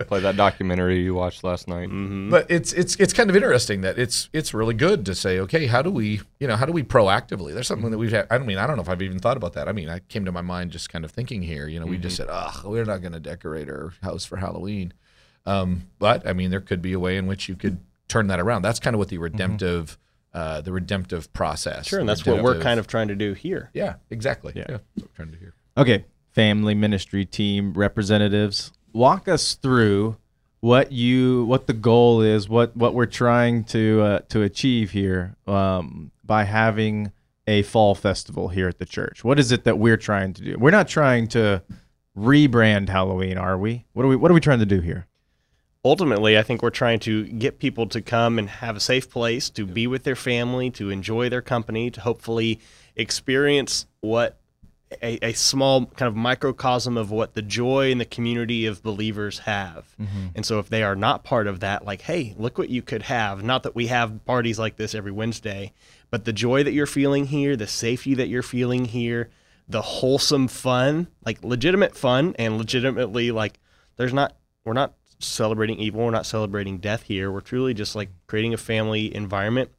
[0.09, 1.91] Play that documentary you watched last night.
[1.91, 2.31] Mhm.
[2.31, 5.67] But it's it's it's kind of interesting that it's it's really good to say, okay,
[5.67, 7.18] how do we you know how do we proactively?
[7.27, 8.27] There's something that we've had.
[8.31, 9.69] I mean, I don't know if I've even thought about that.
[9.69, 11.67] I mean, I came to my mind just kind of thinking here.
[11.67, 14.93] You know, we just said, oh, we're not going to decorate our house for Halloween.
[15.47, 18.41] Um, but I mean, there could be a way in which you could turn that
[18.41, 18.63] around.
[18.63, 19.99] That's kind of what the redemptive
[20.35, 21.87] uh, the redemptive process.
[21.87, 23.71] Sure, and that's what we're kind of trying to do here.
[23.73, 24.53] yeah, exactly.
[24.55, 24.67] Yeah.
[24.69, 25.55] Yeah, that's what we're trying to hear.
[25.77, 30.17] Okay, family ministry team representatives, walk us through
[30.61, 35.35] what you what the goal is, what what we're trying to uh, to achieve here
[35.47, 37.11] um, by having
[37.49, 39.25] a fall festival here at the church.
[39.25, 40.57] What is it that we're trying to do?
[40.57, 41.63] We're not trying to
[42.17, 43.87] rebrand Halloween, are we?
[43.95, 45.09] What are we what are we trying to do here?
[45.85, 49.51] ultimately, I think we're trying to get people to come and have a safe place
[49.51, 52.61] to be with their family, to enjoy their company, to hopefully
[52.97, 54.39] experience what
[55.03, 59.41] a, a small kind of microcosm of what the joy and the community of believers
[59.41, 59.95] have.
[60.01, 60.29] Mm-hmm.
[60.35, 63.03] And so, if they are not part of that, like, hey, look what you could
[63.03, 63.43] have.
[63.43, 65.73] Not that we have parties like this every Wednesday,
[66.11, 69.31] but the joy that you're feeling here, the safety that you're feeling here,
[69.69, 73.59] the wholesome fun, like legitimate fun, and legitimately, like,
[73.97, 76.05] there's not, we're not celebrating evil.
[76.05, 77.31] We're not celebrating death here.
[77.31, 79.71] We're truly just like creating a family environment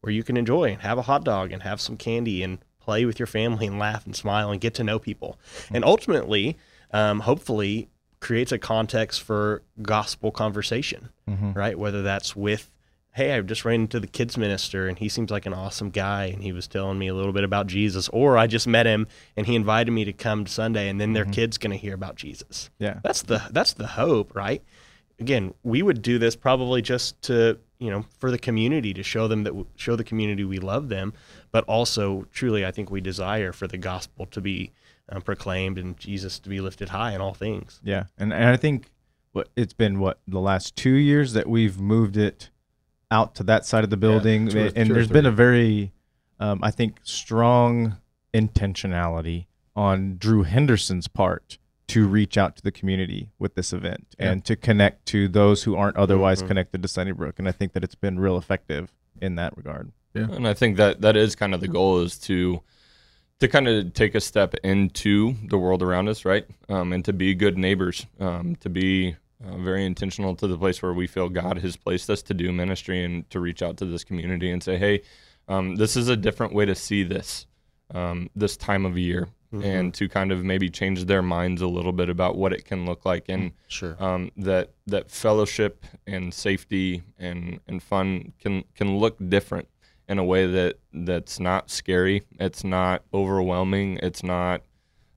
[0.00, 3.04] where you can enjoy and have a hot dog and have some candy and play
[3.04, 5.38] with your family and laugh and smile and get to know people.
[5.70, 6.56] And ultimately,
[6.92, 7.88] um, hopefully,
[8.20, 11.10] creates a context for gospel conversation,
[11.52, 11.78] right?
[11.78, 12.70] Whether that's with,
[13.16, 16.26] hey, I just ran into the kids minister and he seems like an awesome guy
[16.26, 19.06] and he was telling me a little bit about Jesus, or I just met him
[19.38, 21.94] and he invited me to come to Sunday and then their kid's going to hear
[21.94, 22.68] about Jesus.
[22.78, 23.00] Yeah.
[23.02, 24.62] That's the that's the hope, right?
[25.18, 29.28] Again, we would do this probably just to you know for the community to show
[29.28, 31.14] them that w- show the community we love them,
[31.52, 34.72] but also truly I think we desire for the gospel to be
[35.08, 37.80] um, proclaimed and Jesus to be lifted high in all things.
[37.82, 38.90] Yeah, and, and I think
[39.32, 42.50] what it's been what the last two years that we've moved it
[43.10, 45.92] out to that side of the building, two or- and there's been a very,
[46.40, 47.96] um, I think, strong
[48.34, 54.32] intentionality on Drew Henderson's part to reach out to the community with this event Yeah.
[54.32, 56.48] and to connect to those who aren't otherwise Mhm.
[56.48, 59.92] connected to Sunnybrook, and I think that it's been real effective in that regard.
[60.14, 62.62] And I think that that is kind of the goal is to
[63.38, 66.46] to kind of take a step into the world around us, right?
[66.70, 70.82] Um, and to be good neighbors, um, to be uh, very intentional to the place
[70.82, 73.84] where we feel God has placed us to do ministry and to reach out to
[73.86, 75.02] this community and say, hey,
[75.48, 77.46] um, this is a different way to see this
[77.94, 79.28] um, this time of year.
[79.52, 82.84] And to kind of maybe change their minds a little bit about what it can
[82.84, 83.96] look like, and Sure.
[83.98, 89.68] um, that that fellowship and safety and, and fun can can look different
[90.10, 92.24] in a way that that's not scary.
[92.38, 93.98] It's not overwhelming.
[94.02, 94.60] It's not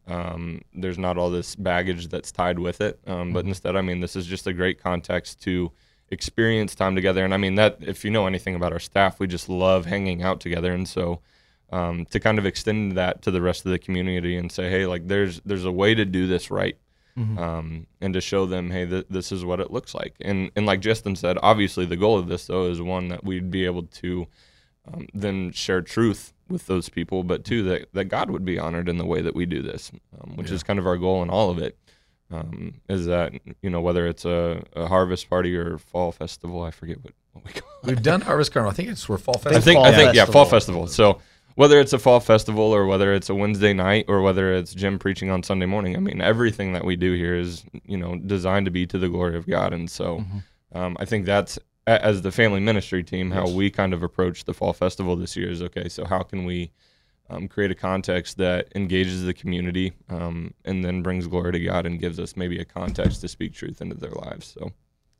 [0.09, 2.99] um, there's not all this baggage that's tied with it.
[3.07, 5.71] Um, but instead, I mean, this is just a great context to
[6.09, 7.23] experience time together.
[7.23, 10.23] And I mean that if you know anything about our staff, we just love hanging
[10.23, 10.73] out together.
[10.73, 11.21] And so
[11.71, 14.87] um, to kind of extend that to the rest of the community and say, hey,
[14.87, 16.77] like there's there's a way to do this right
[17.37, 20.15] um, and to show them, hey, th- this is what it looks like.
[20.21, 23.51] And and like Justin said, obviously the goal of this though is one that we'd
[23.51, 24.27] be able to
[24.91, 28.89] um, then share truth with those people, but two that that God would be honored
[28.89, 31.29] in the way that we do this, um, which is kind of our goal in
[31.29, 31.77] all of it.
[32.31, 33.33] Um, is that
[33.63, 37.43] you know whether it's a, a harvest party or fall festival, I forget what, what
[37.45, 37.69] we call.
[37.83, 37.87] it.
[37.87, 38.71] We've done Harvest Carnival.
[38.71, 39.61] I think it's for Fall I Festival.
[39.61, 40.85] think Fall I think yeah, fall festival.
[40.85, 41.15] festival.
[41.15, 41.21] So
[41.55, 44.99] whether it's a fall festival or whether it's a Wednesday night or whether it's Jim
[44.99, 48.65] preaching on Sunday morning, I mean everything that we do here is you know designed
[48.65, 50.23] to be to the glory of God, and so
[50.73, 51.57] um, I think that's
[51.97, 55.49] as the family ministry team how we kind of approach the fall festival this year
[55.49, 55.89] is okay.
[55.89, 56.71] So how can we
[57.29, 61.85] um, create a context that engages the community um, and then brings glory to God
[61.85, 64.47] and gives us maybe a context to speak truth into their lives.
[64.57, 64.71] So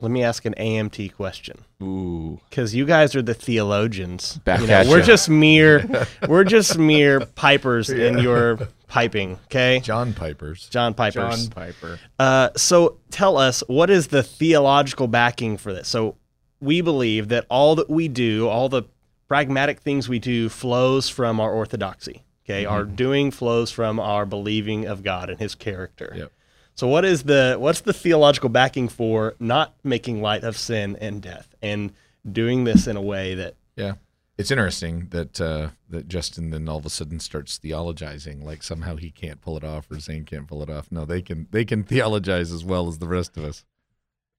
[0.02, 1.66] Let me ask an AMT question.
[1.84, 4.38] ooh, because you guys are the theologians.
[4.44, 5.06] Back You know, at we're ya.
[5.06, 9.34] just mere, we're just mere pipers in your piping.
[9.46, 10.68] Okay, John Pipers.
[10.70, 11.48] John Pipers.
[11.48, 12.00] John Piper.
[12.18, 15.88] Uh, so tell us what is the theological backing for this?
[15.88, 16.16] So
[16.60, 18.84] we believe that all that we do, all the
[19.28, 22.24] pragmatic things we do, flows from our orthodoxy.
[22.46, 26.14] Okay, our doing flows from our believing of God and His character.
[26.16, 26.32] Yep.
[26.74, 31.22] So what is the what's the theological backing for not making light of sin and
[31.22, 31.92] death and
[32.30, 33.96] doing this in a way that Yeah.
[34.38, 38.96] It's interesting that uh, that Justin then all of a sudden starts theologizing like somehow
[38.96, 40.90] he can't pull it off or Zane can't pull it off.
[40.90, 43.66] No, they can they can theologize as well as the rest of us.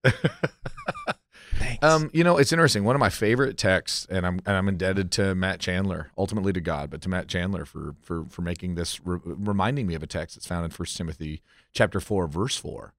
[1.60, 1.84] Thanks.
[1.84, 2.84] Um, you know, it's interesting.
[2.84, 6.60] One of my favorite texts, and I'm and I'm indebted to Matt Chandler, ultimately to
[6.60, 10.06] God, but to Matt Chandler for for for making this re- reminding me of a
[10.06, 11.42] text that's found in First Timothy
[11.72, 12.94] chapter four, verse four,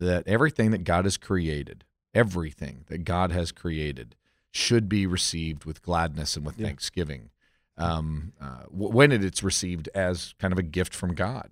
[0.00, 4.16] that everything that God has created, everything that God has created,
[4.50, 7.28] should be received with gladness and with thanksgiving,
[7.76, 11.50] um, uh, w- when it, it's received as kind of a gift from God.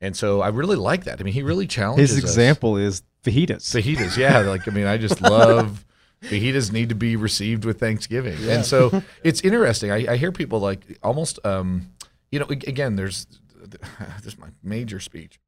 [0.00, 1.20] And so I really like that.
[1.20, 2.30] I mean, he really challenges His us.
[2.30, 3.62] example is fajitas.
[3.76, 4.38] Fajitas, yeah.
[4.40, 5.84] Like I mean, I just love
[6.22, 9.90] fajitas need to be received with Thanksgiving, and so it's interesting.
[9.90, 11.92] I, I hear people like almost, um,
[12.30, 13.26] you know, again, there's
[14.22, 15.38] this is my major speech.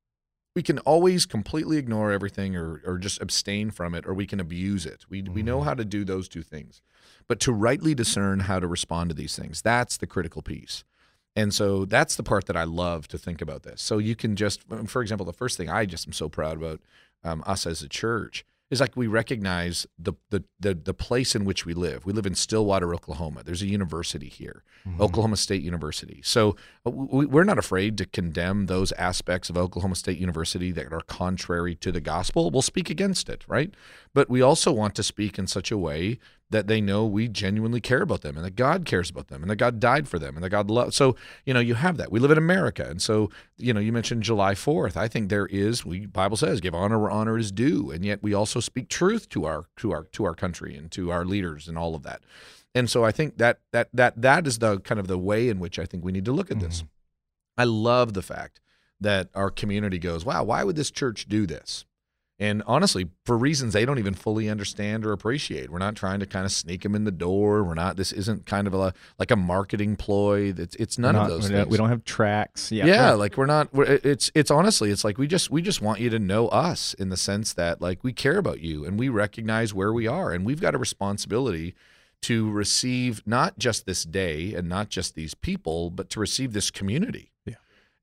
[0.57, 4.41] We can always completely ignore everything or or just abstain from it, or we can
[4.41, 5.05] abuse it.
[5.09, 6.83] We we know how to do those two things,
[7.29, 10.85] but to rightly discern how to respond to these things, that's the critical piece.
[11.37, 13.81] And so that's the part that I love to think about this.
[13.81, 16.81] So you can just, for example, the first thing I just am so proud about
[17.23, 21.45] um, us as a church is like we recognize the, the the the place in
[21.45, 22.07] which we live.
[22.07, 23.43] We live in Stillwater, Oklahoma.
[23.43, 24.63] There's a university here,
[25.01, 26.21] Oklahoma State University.
[26.23, 26.57] So
[26.87, 31.75] uh, we're not afraid to condemn those aspects of Oklahoma State University that are contrary
[31.77, 32.51] to the gospel.
[32.51, 33.75] We'll speak against it, right?
[34.15, 36.19] But we also want to speak in such a way
[36.51, 39.51] that they know we genuinely care about them and that God cares about them and
[39.51, 40.97] that God died for them and that God loves.
[40.97, 42.11] So, you know, you have that.
[42.11, 42.87] We live in America.
[42.89, 44.97] And so, you know, you mentioned July 4th.
[44.97, 47.91] I think there is, we Bible says, give honor where honor is due.
[47.91, 51.11] And yet we also speak truth to our to our to our country and to
[51.11, 52.23] our leaders and all of that.
[52.75, 55.61] And so I think that that that that is the kind of the way in
[55.61, 56.79] which I think we need to look at this.
[56.79, 57.61] Mm-hmm.
[57.61, 58.61] I love the fact
[59.01, 61.85] that our community goes, wow, why would this church do this?
[62.41, 65.69] And honestly, for reasons they don't even fully understand or appreciate.
[65.69, 67.63] We're not trying to kind of sneak them in the door.
[67.63, 67.99] We're not.
[67.99, 70.55] This isn't kind of a like a marketing ploy.
[70.57, 71.69] It's it's none Not- of those things.
[71.69, 72.73] We don't have tracts.
[72.73, 72.87] Yeah.
[72.87, 73.19] Yeah, right.
[73.19, 73.73] like we're not.
[73.75, 76.95] We're, it's it's honestly, it's like we just we just want you to know us
[76.95, 80.33] in the sense that like we care about you and we recognize where we are
[80.33, 81.75] and we've got a responsibility
[82.23, 86.71] to receive not just this day and not just these people, but to receive this
[86.71, 87.30] community.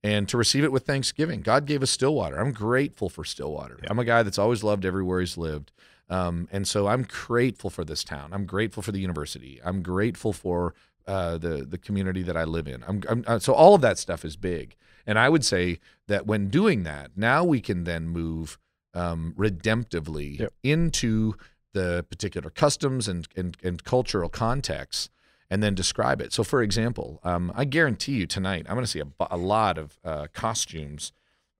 [0.03, 0.09] Yeah.
[0.11, 1.41] And to receive it with thanksgiving.
[1.41, 2.37] God gave us Stillwater.
[2.37, 3.79] I'm grateful for Stillwater.
[3.87, 5.71] I'm a guy that's always loved everywhere he's lived.
[6.09, 8.31] Um, and so I'm grateful for this town.
[8.31, 9.59] I'm grateful for the university.
[9.65, 10.73] I'm grateful for
[11.05, 12.83] uh, the the community that I live in.
[12.87, 14.75] I'm, I'm uh, so all of that stuff is big.
[15.05, 18.57] And I would say that when doing that, now we can then move
[18.93, 20.53] um, redemptively Yep.
[20.63, 21.33] into
[21.73, 25.09] the particular customs and, and, and cultural contexts
[25.49, 26.33] and then describe it.
[26.33, 29.77] So, for example, um, I guarantee you tonight, I'm going to see a, a lot
[29.77, 31.11] of uh, costumes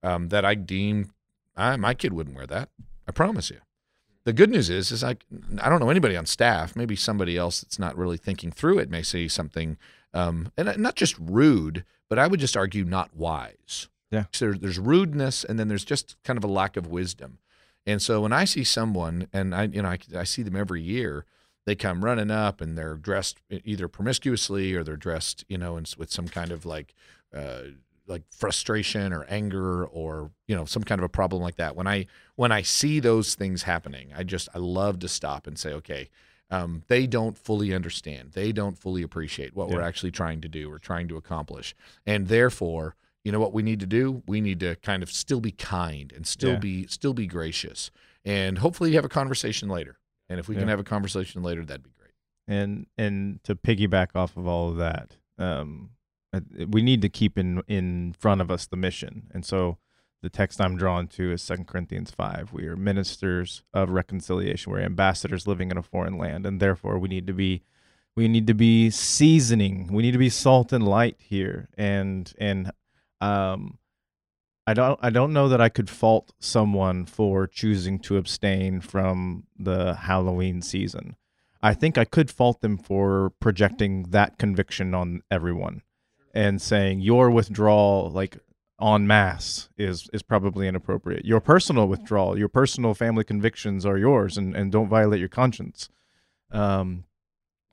[0.02, 1.10] um, that I deem
[1.58, 2.70] I, my kid wouldn't wear that.
[3.06, 3.58] I promise you.
[4.24, 5.16] The good news is, is I,
[5.60, 6.76] I don't know anybody on staff.
[6.76, 9.76] Maybe somebody else that's not really thinking through it may say something,
[10.14, 13.88] um, and not just rude, but I would just argue not wise.
[14.10, 14.24] Yeah.
[14.32, 17.38] So there, there's rudeness, and then there's just kind of a lack of wisdom.
[17.86, 20.82] And so when I see someone, and I, you know, I, I see them every
[20.82, 21.24] year,
[21.68, 25.84] they come running up and they're dressed either promiscuously or they're dressed, you know, in,
[25.98, 26.94] with some kind of like,
[27.34, 27.64] uh,
[28.06, 31.76] like frustration or anger or you know some kind of a problem like that.
[31.76, 35.58] When I when I see those things happening, I just I love to stop and
[35.58, 36.08] say, okay,
[36.50, 38.32] um, they don't fully understand.
[38.32, 41.74] They don't fully appreciate what we're actually trying to do or trying to accomplish,
[42.06, 45.40] and therefore you know what we need to do we need to kind of still
[45.40, 46.60] be kind and still Yeah.
[46.60, 47.90] be still be gracious
[48.24, 49.98] and hopefully have a conversation later
[50.28, 52.12] and if we can have a conversation later that'd be great.
[52.46, 55.90] And and to piggyback off of all of that um
[56.32, 59.28] uh, we need to keep in in front of us the mission.
[59.32, 59.78] And so
[60.20, 64.72] the text i'm drawn to is Second corinthians 5 we are ministers of reconciliation.
[64.72, 67.62] We're ambassadors living in a foreign land and therefore we need to be
[68.16, 69.92] we need to be seasoning.
[69.92, 71.68] We need to be salt and light here.
[71.78, 72.72] And and
[73.20, 73.78] um
[74.68, 79.44] I don't I don't know that I could fault someone for choosing to abstain from
[79.58, 81.16] the Halloween season.
[81.62, 85.80] I think I could fault them for projecting that conviction on everyone
[86.34, 88.40] and saying your withdrawal like
[88.78, 91.24] en masse is is probably inappropriate.
[91.24, 95.88] Your personal withdrawal, your personal family convictions are yours and, and don't violate your conscience.
[96.52, 97.04] Um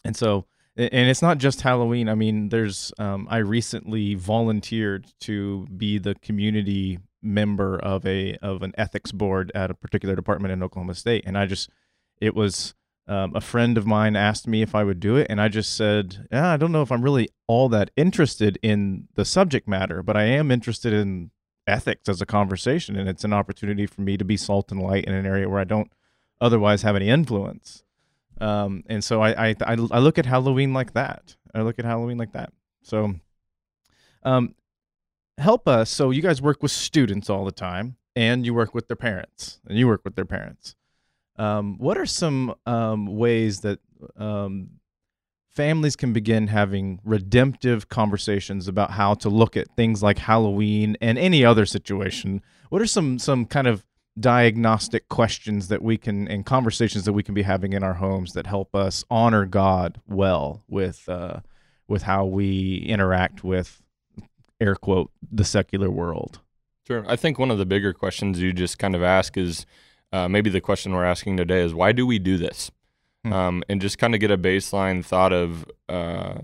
[0.05, 0.45] and so
[0.77, 2.09] and it's not just Halloween.
[2.09, 8.61] I mean, there's um, I recently volunteered to be the community member of a of
[8.61, 11.69] an ethics board at a particular department in Oklahoma State, and I just
[12.19, 12.73] it was
[13.07, 15.75] um, a friend of mine asked me if I would do it, and I just
[15.75, 20.03] said, yeah, I don't know if I'm really all that interested in the subject matter,
[20.03, 21.31] but I am interested in
[21.67, 25.05] ethics as a conversation, and it's an opportunity for me to be salt and light
[25.05, 25.91] in an area where I don't
[26.41, 27.83] otherwise have any influence.
[28.41, 31.35] Um, and so I, I I look at Halloween like that.
[31.53, 32.51] I look at Halloween like that.
[32.83, 33.15] So,
[34.23, 34.55] um,
[35.37, 35.89] help us.
[35.89, 39.59] So you guys work with students all the time, and you work with their parents,
[39.67, 40.75] and you work with their parents.
[41.37, 43.79] Um, what are some um, ways that
[44.17, 44.69] um,
[45.49, 51.17] families can begin having redemptive conversations about how to look at things like Halloween and
[51.17, 52.41] any other situation?
[52.69, 53.85] What are some some kind of
[54.19, 58.33] diagnostic questions that we can and conversations that we can be having in our homes
[58.33, 61.41] that help us honor God well with uh,
[61.87, 63.81] with how we interact with
[64.59, 66.39] air quote the secular world.
[66.87, 67.03] Sure.
[67.07, 69.65] I think one of the bigger questions you just kind of ask is
[70.13, 72.71] uh, maybe the question we're asking today is why do we do this?
[73.23, 73.33] Hmm.
[73.33, 76.35] Um, and just kind of get a baseline thought of uh,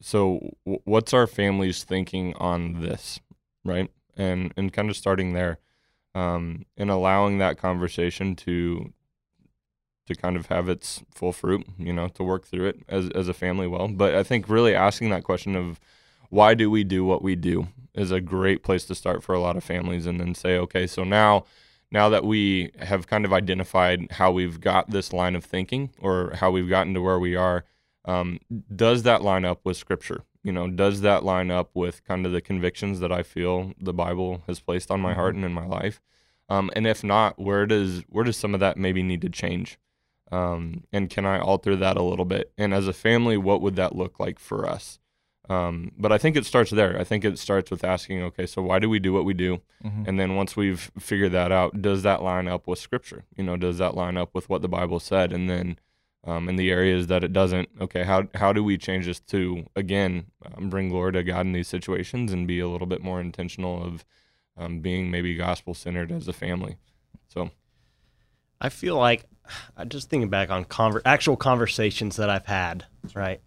[0.00, 3.20] so w- what's our family's thinking on this,
[3.64, 3.90] right?
[4.16, 5.58] And and kind of starting there,
[6.14, 8.92] um, and allowing that conversation to
[10.06, 13.28] to kind of have its full fruit, you know, to work through it as as
[13.28, 13.88] a family well.
[13.88, 15.78] But I think really asking that question of
[16.30, 19.40] why do we do what we do is a great place to start for a
[19.40, 21.44] lot of families and then say okay so now
[21.90, 26.32] now that we have kind of identified how we've got this line of thinking or
[26.34, 27.64] how we've gotten to where we are
[28.04, 28.38] um,
[28.74, 32.32] does that line up with scripture you know does that line up with kind of
[32.32, 35.66] the convictions that i feel the bible has placed on my heart and in my
[35.66, 36.00] life
[36.48, 39.78] um, and if not where does where does some of that maybe need to change
[40.32, 43.76] um, and can i alter that a little bit and as a family what would
[43.76, 44.98] that look like for us
[45.50, 46.98] um, but I think it starts there.
[47.00, 49.62] I think it starts with asking, okay, so why do we do what we do?
[50.06, 53.24] And then once we've figured that out, does that line up with Scripture?
[53.34, 55.32] You know, does that line up with what the Bible said?
[55.32, 55.78] And then
[56.24, 59.66] um, in the areas that it doesn't, okay, how how do we change this to
[59.76, 63.20] again um, bring glory to God in these situations and be a little bit more
[63.20, 64.04] intentional of
[64.56, 66.76] um, being maybe gospel centered as a family?
[67.28, 67.50] So
[68.60, 69.24] I feel like
[69.76, 73.40] I just thinking back on conver- actual conversations that I've had, right?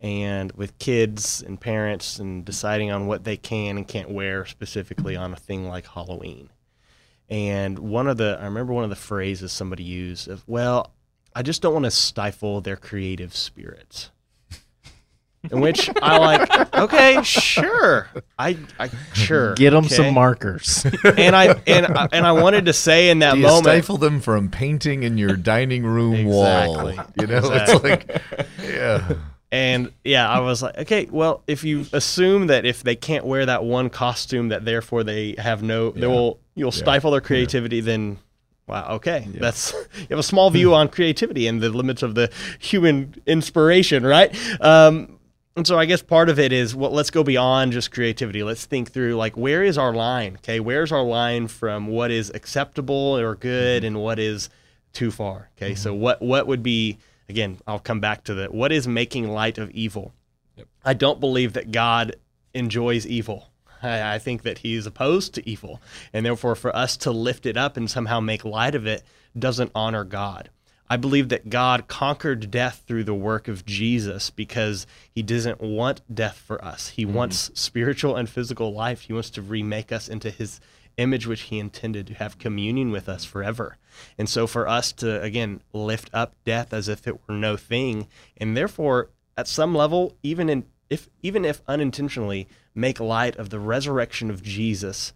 [0.00, 5.16] And with kids and parents and deciding on what they can and can't wear specifically
[5.16, 6.50] on a thing like Halloween.
[7.28, 10.94] And one of the I remember one of the phrases somebody used of, well,
[11.38, 14.10] I just don't want to stifle their creative spirits.
[15.52, 18.08] In which I like, okay, sure.
[18.36, 19.54] I, I sure.
[19.54, 19.94] Get them okay.
[19.94, 20.84] some markers.
[21.16, 23.98] And I and I, and I wanted to say in that Do you moment stifle
[23.98, 26.88] them from painting in your dining room wall?
[26.88, 27.14] Exactly.
[27.20, 27.92] You know, Exactly.
[27.92, 28.22] it's like,
[28.60, 29.12] yeah.
[29.52, 33.46] And yeah, I was like, okay, well, if you assume that if they can't wear
[33.46, 38.18] that one costume, that therefore they have no, they will, you'll stifle their creativity, then
[38.68, 42.30] wow, okay, that's you have a small view on creativity and the limits of the
[42.58, 44.34] human inspiration, right?
[44.60, 45.18] Um,
[45.56, 48.44] And so I guess part of it is well, let's go beyond just creativity.
[48.44, 50.36] Let's think through like where is our line?
[50.36, 54.50] Okay, where's our line from what is acceptable or good and what is
[54.92, 55.50] too far?
[55.56, 56.98] Okay, so what what would be
[57.28, 57.58] again?
[57.66, 58.54] I'll come back to that.
[58.54, 60.12] What is making light of evil?
[60.84, 62.14] I don't believe that God
[62.54, 63.50] enjoys evil.
[63.82, 65.80] I, I think that He is opposed to evil,
[66.12, 69.02] and therefore, for us to lift it up and somehow make light of it
[69.38, 70.50] doesn't honor God.
[70.90, 76.00] I believe that God conquered death through the work of Jesus because he doesn't want
[76.12, 76.88] death for us.
[76.88, 77.14] He mm-hmm.
[77.14, 79.02] wants spiritual and physical life.
[79.02, 80.60] He wants to remake us into his
[80.96, 83.76] image, which he intended to have communion with us forever.
[84.16, 88.08] And so for us to, again, lift up death as if it were no thing,
[88.36, 93.60] and therefore, at some level, even in if even if unintentionally, make light of the
[93.60, 95.12] resurrection of Jesus,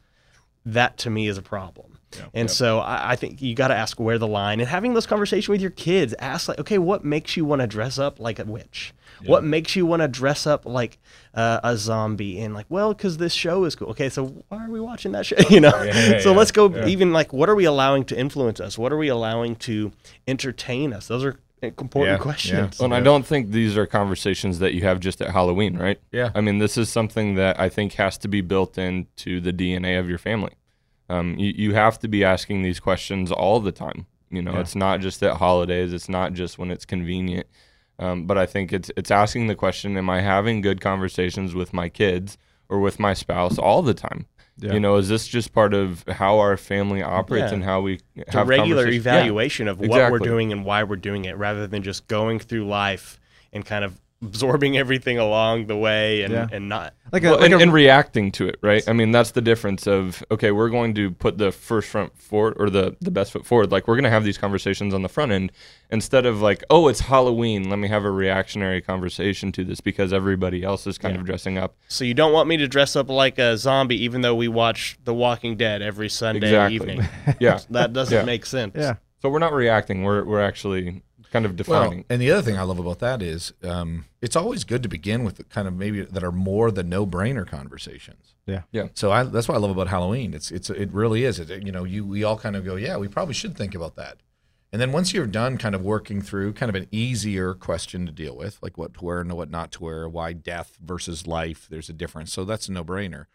[0.65, 1.99] that to me is a problem.
[2.35, 5.07] And so I, I think you got to ask where the line and having this
[5.07, 6.15] conversation with your kids.
[6.19, 8.93] Ask like, okay, what makes you want to dress up like a witch?
[9.25, 10.99] What makes you want to dress up like
[11.33, 12.41] uh, a zombie?
[12.41, 13.89] And like, well, because this show is cool.
[13.91, 15.37] Okay, so why are we watching that show?
[15.51, 15.83] You know.
[15.83, 16.87] Yeah, so yeah, let's go yeah.
[16.87, 18.79] even like, what are we allowing to influence us?
[18.79, 19.93] What are we allowing to
[20.27, 21.09] entertain us?
[21.09, 22.81] Those are important Yeah, questions.
[22.81, 26.01] And I don't think these are conversations that you have just at Halloween, right?
[26.11, 26.31] Yeah.
[26.35, 29.99] I mean, this is something that I think has to be built into the DNA
[29.99, 30.53] of your family.
[31.09, 34.07] Um, you, you have to be asking these questions all the time.
[34.31, 34.61] You know, Yeah.
[34.61, 35.93] it's not just at holidays.
[35.93, 37.47] It's not just when it's convenient.
[37.99, 41.73] Um, but I think it's it's asking the question: Am I having good conversations with
[41.75, 42.39] my kids
[42.69, 44.27] or with my spouse all the time?
[44.63, 44.75] Yeah.
[44.75, 47.55] You know, is this just part of how our family operates Yeah.
[47.55, 49.05] and how we It's a have regular conversations?
[49.07, 49.13] Yeah.
[49.13, 52.67] evaluation of what we're doing and why we're doing it, rather than just going through
[52.67, 53.19] life
[53.53, 56.47] and kind of absorbing everything along the way and, Yeah.
[56.53, 56.95] and not.
[57.13, 58.83] Like a, Well, like and, a- and reacting to it, right?
[58.89, 62.55] I mean, that's the difference of okay, we're going to put the first front forward
[62.59, 63.71] or the the best foot forward.
[63.73, 65.53] Like we're going to have these conversations on the front end
[65.91, 67.69] instead of like, oh, it's Halloween.
[67.69, 71.59] Let me have a reactionary conversation to this because everybody else is kind of dressing
[71.59, 71.77] up.
[71.89, 74.97] So you don't want me to dress up like a zombie, even though we watch
[75.05, 76.75] The Walking Dead every Sunday Exactly.
[76.77, 77.09] evening.
[77.41, 77.59] Yeah.
[77.71, 78.25] That doesn't Yeah.
[78.25, 78.75] make sense.
[78.77, 78.95] yeah.
[79.21, 80.03] So we're not reacting.
[80.03, 81.03] We're we're actually
[81.33, 82.05] kind of Well, defining.
[82.09, 85.25] and the other thing I love about that is um, it's always good to begin
[85.25, 88.35] with the kind of maybe that are more the no-brainer conversations.
[88.47, 88.63] Yeah.
[88.71, 88.89] Yeah.
[88.95, 90.35] So I, that's what I love about Halloween.
[90.35, 91.41] It's it's it really is.
[91.41, 93.97] It, you know, you we all kind of go, yeah, we probably should think about
[93.97, 94.19] that.
[94.73, 98.13] And then once you're done, kind of working through kind of an easier question to
[98.13, 101.67] deal with, like what to wear and what not to wear, why death versus life,
[101.69, 102.33] there's a difference.
[102.33, 103.27] So that's a no-brainer.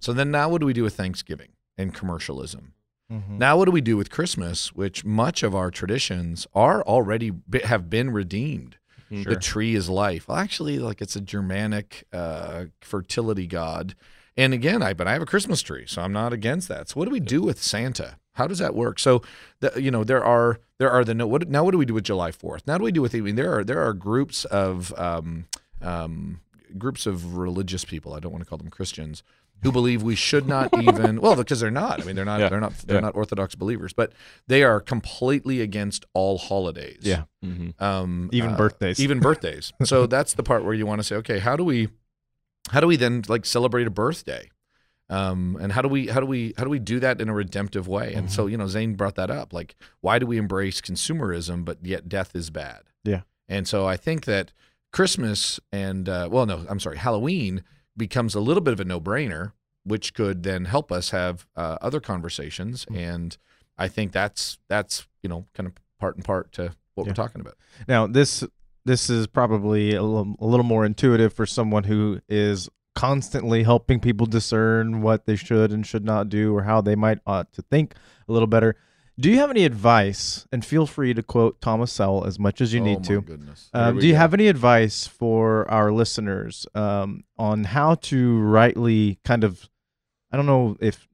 [0.00, 2.72] So then now, what do we do with Thanksgiving and commercialism?
[3.10, 3.38] Mhm.
[3.38, 7.32] Now, what do we do with Christmas, which much of our traditions are already
[7.64, 8.76] have been redeemed?
[9.08, 10.26] The tree is life.
[10.26, 13.94] Well, actually, like it's a Germanic uh, fertility god.
[14.36, 16.88] And again, I but I have a Christmas tree, so I'm not against that.
[16.88, 18.16] So, what do we do with Santa?
[18.32, 18.98] How does that work?
[18.98, 19.22] So,
[19.60, 21.26] the, you know, there are there are the no.
[21.28, 21.62] What now?
[21.62, 22.66] What do we do with July Fourth?
[22.66, 23.14] Now, do we do with?
[23.14, 25.46] I mean, there are there are groups of um,
[25.80, 26.40] um,
[26.76, 28.12] groups of religious people.
[28.12, 29.22] I don't want to call them Christians
[29.62, 32.00] who believe we should not even well because they're not.
[32.00, 32.48] I mean, they're not Yeah.
[32.48, 33.00] they're not they're Yeah.
[33.00, 34.12] not Orthodox believers, but
[34.46, 37.00] they are completely against all holidays.
[37.02, 37.24] Yeah.
[37.42, 39.00] hmm Um, Even uh, birthdays.
[39.00, 39.72] Even birthdays.
[39.84, 41.88] so that's the part where you want to say, okay, how do we,
[42.70, 44.50] how do we then like celebrate a birthday?
[45.08, 47.32] Um, and how do we how do we how do we do that in a
[47.34, 48.12] redemptive way?
[48.14, 48.34] And Mm-hmm.
[48.34, 49.52] so you know, Zane brought that up.
[49.52, 52.82] Like, why do we embrace consumerism, but yet death is bad?
[53.04, 53.20] Yeah.
[53.48, 54.52] And so I think that
[54.92, 57.62] Christmas and uh, well, no, I'm sorry, Halloween
[57.96, 59.52] becomes a little bit of a no brainer,
[59.84, 62.84] which could then help us have uh, other conversations.
[62.86, 62.96] Mm-hmm.
[62.98, 63.36] And
[63.78, 67.10] I think that's that's you know kind of part and part to what Yeah.
[67.10, 67.56] we're talking about.
[67.88, 68.44] Now this
[68.84, 73.98] this is probably a little, a little more intuitive for someone who is constantly helping
[74.00, 77.62] people discern what they should and should not do or how they might ought to
[77.62, 77.94] think
[78.28, 78.76] a little better.
[79.18, 80.46] Do you have any advice?
[80.52, 83.24] And feel free to quote Thomas Sowell as much as you oh, need to.
[83.72, 84.18] Um, do you go.
[84.18, 89.68] have any advice for our listeners um, on how to rightly kind of,
[90.30, 91.08] I don't know if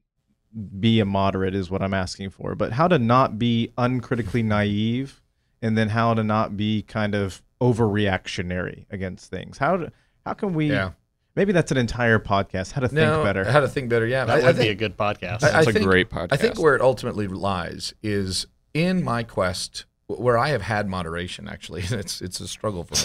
[0.79, 5.21] be a moderate is what I'm asking for, but how to not be uncritically naive
[5.61, 9.57] and then how to not be kind of overreactionary against things.
[9.57, 9.91] How to,
[10.25, 10.91] how can we, Yeah.
[11.35, 13.43] Maybe that's an entire podcast, how to think No, better.
[13.43, 14.05] How to think better?
[14.05, 15.43] Yeah, That I, would I be a good podcast.
[15.43, 16.27] I- That's a think- great podcast.
[16.31, 21.47] I think where it ultimately lies is in my quest, where I have had moderation.
[21.47, 22.95] Actually, it's it's a struggle for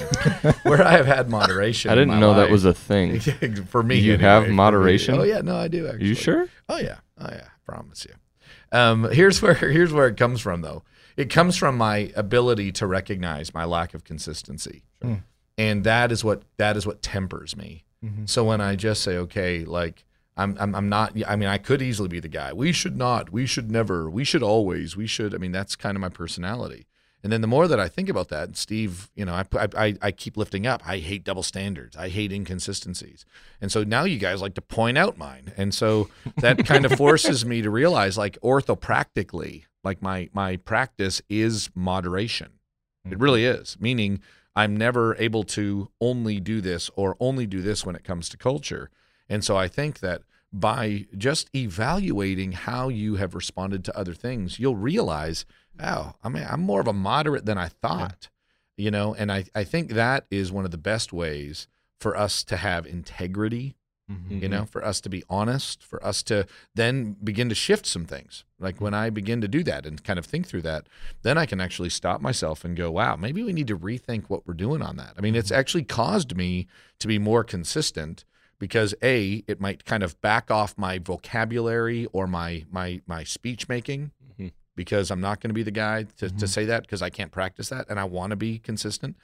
[0.44, 0.52] me.
[0.64, 1.90] where I have had moderation.
[1.90, 3.20] I didn't my know that was a thing.
[3.68, 3.96] for me.
[3.96, 5.16] You anyway, have moderation?
[5.18, 5.86] Oh yeah, no, I do.
[5.86, 6.08] Actually.
[6.08, 6.48] you sure?
[6.68, 8.14] Oh yeah, oh yeah, I promise you.
[8.72, 10.82] Um, here's where here's where it comes from though.
[11.16, 15.22] It comes from my ability to recognize my lack of consistency, Sure.
[15.56, 17.84] and that is what that is what tempers me.
[18.04, 18.28] Mhm.
[18.28, 20.04] So when I just say, okay, like
[20.36, 21.14] I'm, I'm I'm not.
[21.26, 22.52] I mean, I could easily be the guy.
[22.52, 23.30] We should not.
[23.32, 24.08] We should never.
[24.08, 24.96] We should always.
[24.96, 25.34] We should.
[25.34, 26.86] I mean, that's kind of my personality.
[27.24, 29.44] And then the more that I think about that, Steve, you know, I,
[29.76, 30.80] I I keep lifting up.
[30.86, 31.96] I hate double standards.
[31.96, 33.24] I hate inconsistencies.
[33.60, 35.52] And so now you guys like to point out mine.
[35.56, 41.20] And so that kind of forces me to realize, like orthopractically, like my my practice
[41.28, 42.52] is moderation.
[43.10, 43.76] It really is.
[43.80, 44.20] Meaning
[44.58, 48.36] I'm never able to only do this or only do this when it comes to
[48.36, 48.90] culture.
[49.28, 54.58] And so I think that by just evaluating how you have responded to other things,
[54.58, 55.46] you'll realize,
[55.78, 58.30] oh, I mean, I'm more of a moderate than I thought,
[58.76, 61.68] you know, and I, I think that is one of the best ways
[62.00, 63.76] for us to have integrity,
[64.10, 64.40] Mhm.
[64.42, 68.06] you know, for us to be honest, for us to then begin to shift some
[68.06, 68.44] things.
[68.58, 70.86] Like when I begin to do that and kind of think through that,
[71.22, 74.46] then I can actually stop myself and go, wow, maybe we need to rethink what
[74.46, 75.12] we're doing on that.
[75.18, 76.66] I mean, it's actually caused me
[77.00, 78.24] to be more consistent
[78.58, 83.68] because a it might kind of back off my vocabulary or my my my speech
[83.68, 84.52] making Mhm.
[84.74, 87.30] because I'm not going to be the guy to, to say that because I can't
[87.30, 89.16] practice that and I want to be consistent.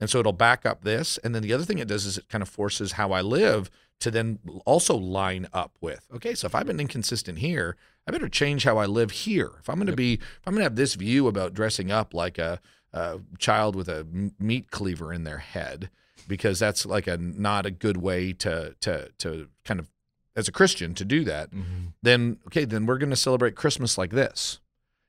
[0.00, 1.16] And so it'll back up this.
[1.18, 3.70] And then the other thing it does is it kind of forces how I live
[4.02, 7.76] to then also line up with, okay, so if I've been inconsistent here,
[8.06, 9.52] I better change how I live here.
[9.60, 12.12] If I'm going to be, if I'm going to have this view about dressing up
[12.14, 12.60] like a,
[12.92, 14.06] a child with a
[14.38, 15.88] meat cleaver in their head,
[16.28, 19.88] because that's like a not a good way to to to kind of
[20.36, 21.92] as a Christian to do that, Mhm.
[22.02, 24.60] then okay, then we're going to celebrate Christmas like this.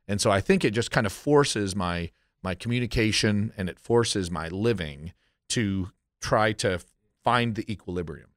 [0.08, 2.12] And so I think it just kind of forces my
[2.44, 5.14] my communication and it forces my living
[5.50, 5.92] to
[6.22, 6.80] try to
[7.24, 8.30] find the equilibrium,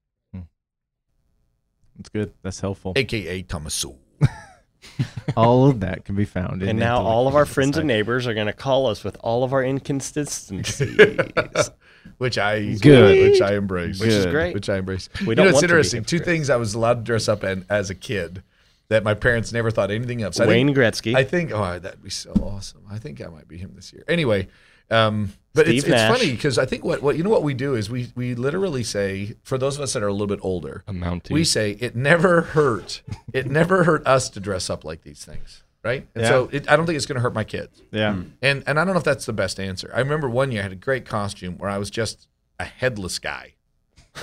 [1.97, 2.33] That's good.
[2.43, 2.93] That's helpful.
[2.97, 3.97] aka Thomasu.
[5.37, 8.27] All of that can be found in And now all of our friends and neighbors
[8.27, 10.81] are going to call us with all of our inconsistencies.
[12.19, 13.33] which I Good.
[13.33, 14.55] which I embrace, Which is great.
[14.55, 15.09] which I embrace.
[15.21, 16.05] We you don't know, it's want to be interesting.
[16.05, 18.43] Two things I was allowed to dress up in as a kid
[18.89, 20.35] that my parents never thought anything of.
[20.35, 21.15] So I think- Wayne Gretzky.
[21.17, 22.83] I think oh that'd be so awesome.
[22.91, 24.05] I think I might be him this year.
[24.09, 24.49] Anyway,
[24.91, 26.19] um, but it's, Steve it's Nash.
[26.19, 28.85] funny because I think what, what you know what we do is we we literally
[28.85, 31.31] say for those of us that are a little bit older, A Mountie.
[31.31, 33.03] we say it never hurt.
[33.33, 36.07] it never hurt us to dress up like these things, right?
[36.15, 37.83] And so it, I don't think it's going to hurt my kids.
[37.91, 38.23] Yeah.
[38.43, 39.91] And and I don't know if that's the best answer.
[39.95, 42.29] I remember one year I had a great costume where I was just
[42.61, 43.55] a headless guy.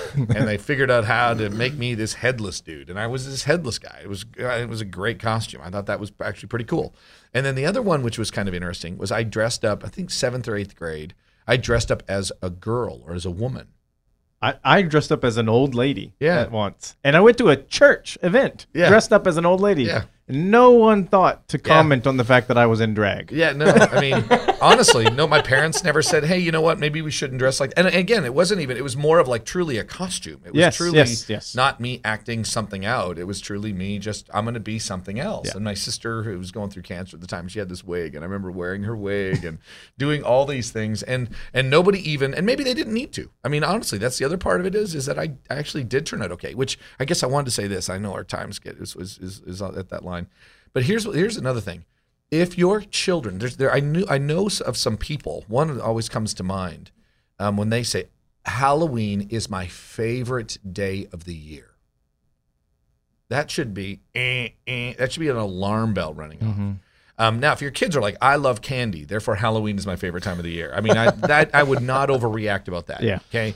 [0.14, 3.44] and they figured out how to make me this headless dude, and I was this
[3.44, 4.00] headless guy.
[4.02, 5.60] It was it was a great costume.
[5.62, 6.96] I thought that was actually pretty cool.
[7.34, 9.84] And then the other one, which was kind of interesting, was I dressed up.
[9.84, 11.14] I think seventh or eighth grade.
[11.46, 13.68] I dressed up as a girl or as a woman.
[14.40, 16.40] I, I dressed up as an old lady Yeah.
[16.40, 16.96] at once.
[17.02, 18.88] And I went to a church event Yeah.
[18.88, 19.84] dressed up as an old lady.
[19.84, 20.04] Yeah.
[20.26, 23.30] And no one thought to comment on the fact that I was in drag.
[23.30, 24.24] Yeah, no, I mean,
[24.62, 27.74] honestly, no, my parents never said, hey, you know what, maybe we shouldn't dress like
[27.76, 30.40] And again, it wasn't even, it was more of like truly a costume.
[30.46, 31.54] It was Yes, truly yes, yes.
[31.54, 33.18] not me acting something out.
[33.18, 35.48] It was truly me just, I'm going to be something else.
[35.48, 35.56] Yeah.
[35.56, 38.14] And my sister, who was going through cancer at the time, she had this wig.
[38.14, 39.58] And I remember wearing her wig and
[39.98, 41.02] doing all these things.
[41.02, 43.30] And and nobody even, and maybe they didn't need to.
[43.44, 46.06] I mean, honestly, that's the other part of it is, is that I actually did
[46.06, 47.90] turn out okay, which I guess I wanted to say this.
[47.90, 50.13] I know our times get, is, is, is, is at that line.
[50.72, 51.84] But here's here's another thing
[52.30, 56.08] if your children there's there I knew I know of some people one that always
[56.08, 56.90] comes to mind
[57.38, 58.08] um, when they say
[58.44, 61.70] Halloween is my favorite day of the year.
[63.28, 66.54] That should be eh, eh, that should be an alarm bell running off.
[66.54, 66.72] Mm-hmm.
[67.16, 70.24] Um, now, if your kids are like, I love candy, therefore Halloween is my favorite
[70.24, 70.72] time of the year.
[70.74, 73.04] I mean, I, that I would not overreact about that.
[73.04, 73.20] Yeah.
[73.28, 73.54] Okay.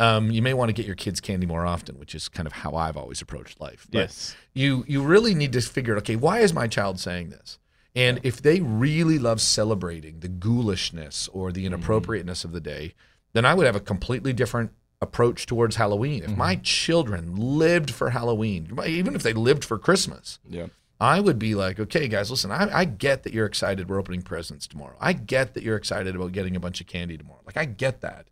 [0.00, 2.52] Um, you may want to get your kids candy more often, which is kind of
[2.52, 3.86] how I've always approached life.
[3.90, 4.36] But Yes.
[4.54, 7.58] you you really need to figure out okay why is my child saying this
[7.96, 12.94] and if they really love celebrating the ghoulishness or the inappropriateness of the day
[13.32, 14.70] then i would have a completely different
[15.00, 20.38] approach towards halloween if my children lived for halloween even if they lived for christmas
[20.48, 20.66] yeah.
[21.00, 24.20] I would be like, okay, guys, listen, I, I get that you're excited we're opening
[24.22, 24.96] presents tomorrow.
[25.00, 27.38] I get that you're excited about getting a bunch of candy tomorrow.
[27.46, 28.26] Like, I get that.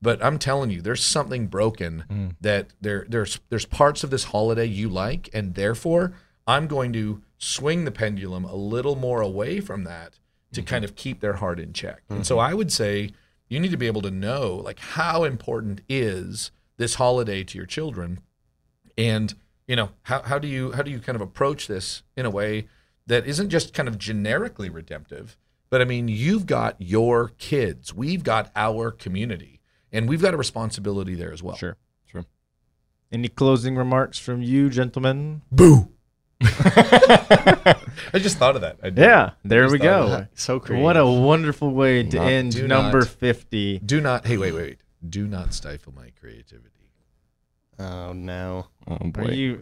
[0.00, 2.36] But I'm telling you, there's something broken mm.
[2.40, 6.12] that there there's there's parts of this holiday you like, and therefore
[6.46, 10.18] I'm going to swing the pendulum a little more away from that
[10.52, 10.68] to mm-hmm.
[10.68, 12.02] kind of keep their heart in check.
[12.08, 12.50] And so mm-hmm.
[12.50, 13.10] I would say
[13.48, 17.66] you need to be able to know like how important is this holiday to your
[17.66, 18.20] children?
[18.96, 19.34] And
[19.66, 22.30] you know how, how do you how do you kind of approach this in a
[22.30, 22.66] way
[23.06, 25.36] that isn't just kind of generically redemptive
[25.70, 27.94] but i mean you've got your kids.
[27.94, 29.57] We've got our community
[29.92, 31.76] and we've got a responsibility there as well Sure.
[32.06, 32.24] Sure.
[33.12, 35.42] Any closing remarks from you, gentlemen?
[35.52, 35.90] boo
[36.40, 37.74] i
[38.14, 38.88] just thought of that I.
[38.94, 40.26] Yeah, there just we go.
[40.34, 40.84] so creative.
[40.84, 43.08] What a wonderful way to Not- end number not.
[43.08, 43.80] 50.
[43.80, 44.78] do not hey wait wait wait
[45.08, 46.70] do not stifle my creativity
[47.80, 48.66] Oh no.
[48.88, 49.30] Oh Are boy.
[49.30, 49.60] you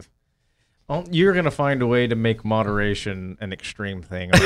[0.89, 4.31] oh, you're going to find a way to make moderation an extreme thing.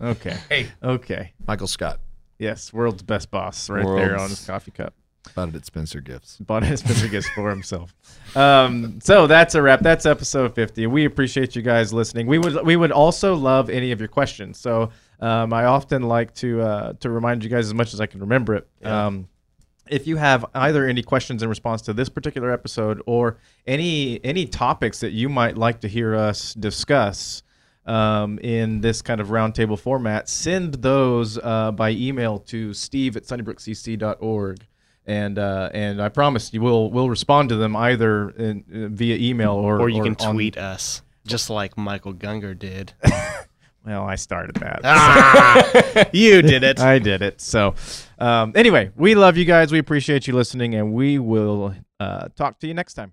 [0.00, 0.36] Okay.
[0.48, 1.32] Hey, Okay.
[1.46, 2.00] Michael Scott
[2.42, 4.94] Yes, world's best boss right there on his coffee cup.
[5.36, 6.38] bought it at Spencer Gifts.
[6.38, 7.94] Bought his Spencer Gifts for himself.
[8.34, 9.78] Um, so that's a wrap.
[9.78, 10.88] That's episode 50.
[10.88, 12.26] We appreciate you guys listening.
[12.26, 14.58] We would we would also love any of your questions.
[14.58, 14.90] So
[15.20, 18.20] um, I often like to uh, to remind you guys as much as I can
[18.20, 18.68] remember it.
[18.84, 19.28] Um,
[19.88, 23.38] if you have either any questions in response to this particular episode or
[23.68, 27.44] any any topics that you might like to hear us discuss
[27.86, 33.24] um, in this kind of roundtable format, send those uh, by email to steve at
[33.24, 34.64] sunnybrookcc.org.
[35.04, 39.16] And uh, and I promise you will will respond to them either in, uh, via
[39.16, 42.92] email or Or you can on- tweet us, just like Michael Gungor did.
[43.84, 44.80] Well, I started that.
[44.84, 46.78] ah, you did it.
[46.78, 47.40] I did it.
[47.40, 47.74] So,
[48.20, 49.72] um, anyway, we love you guys.
[49.72, 53.12] We appreciate you listening, and we will uh, talk to you next time.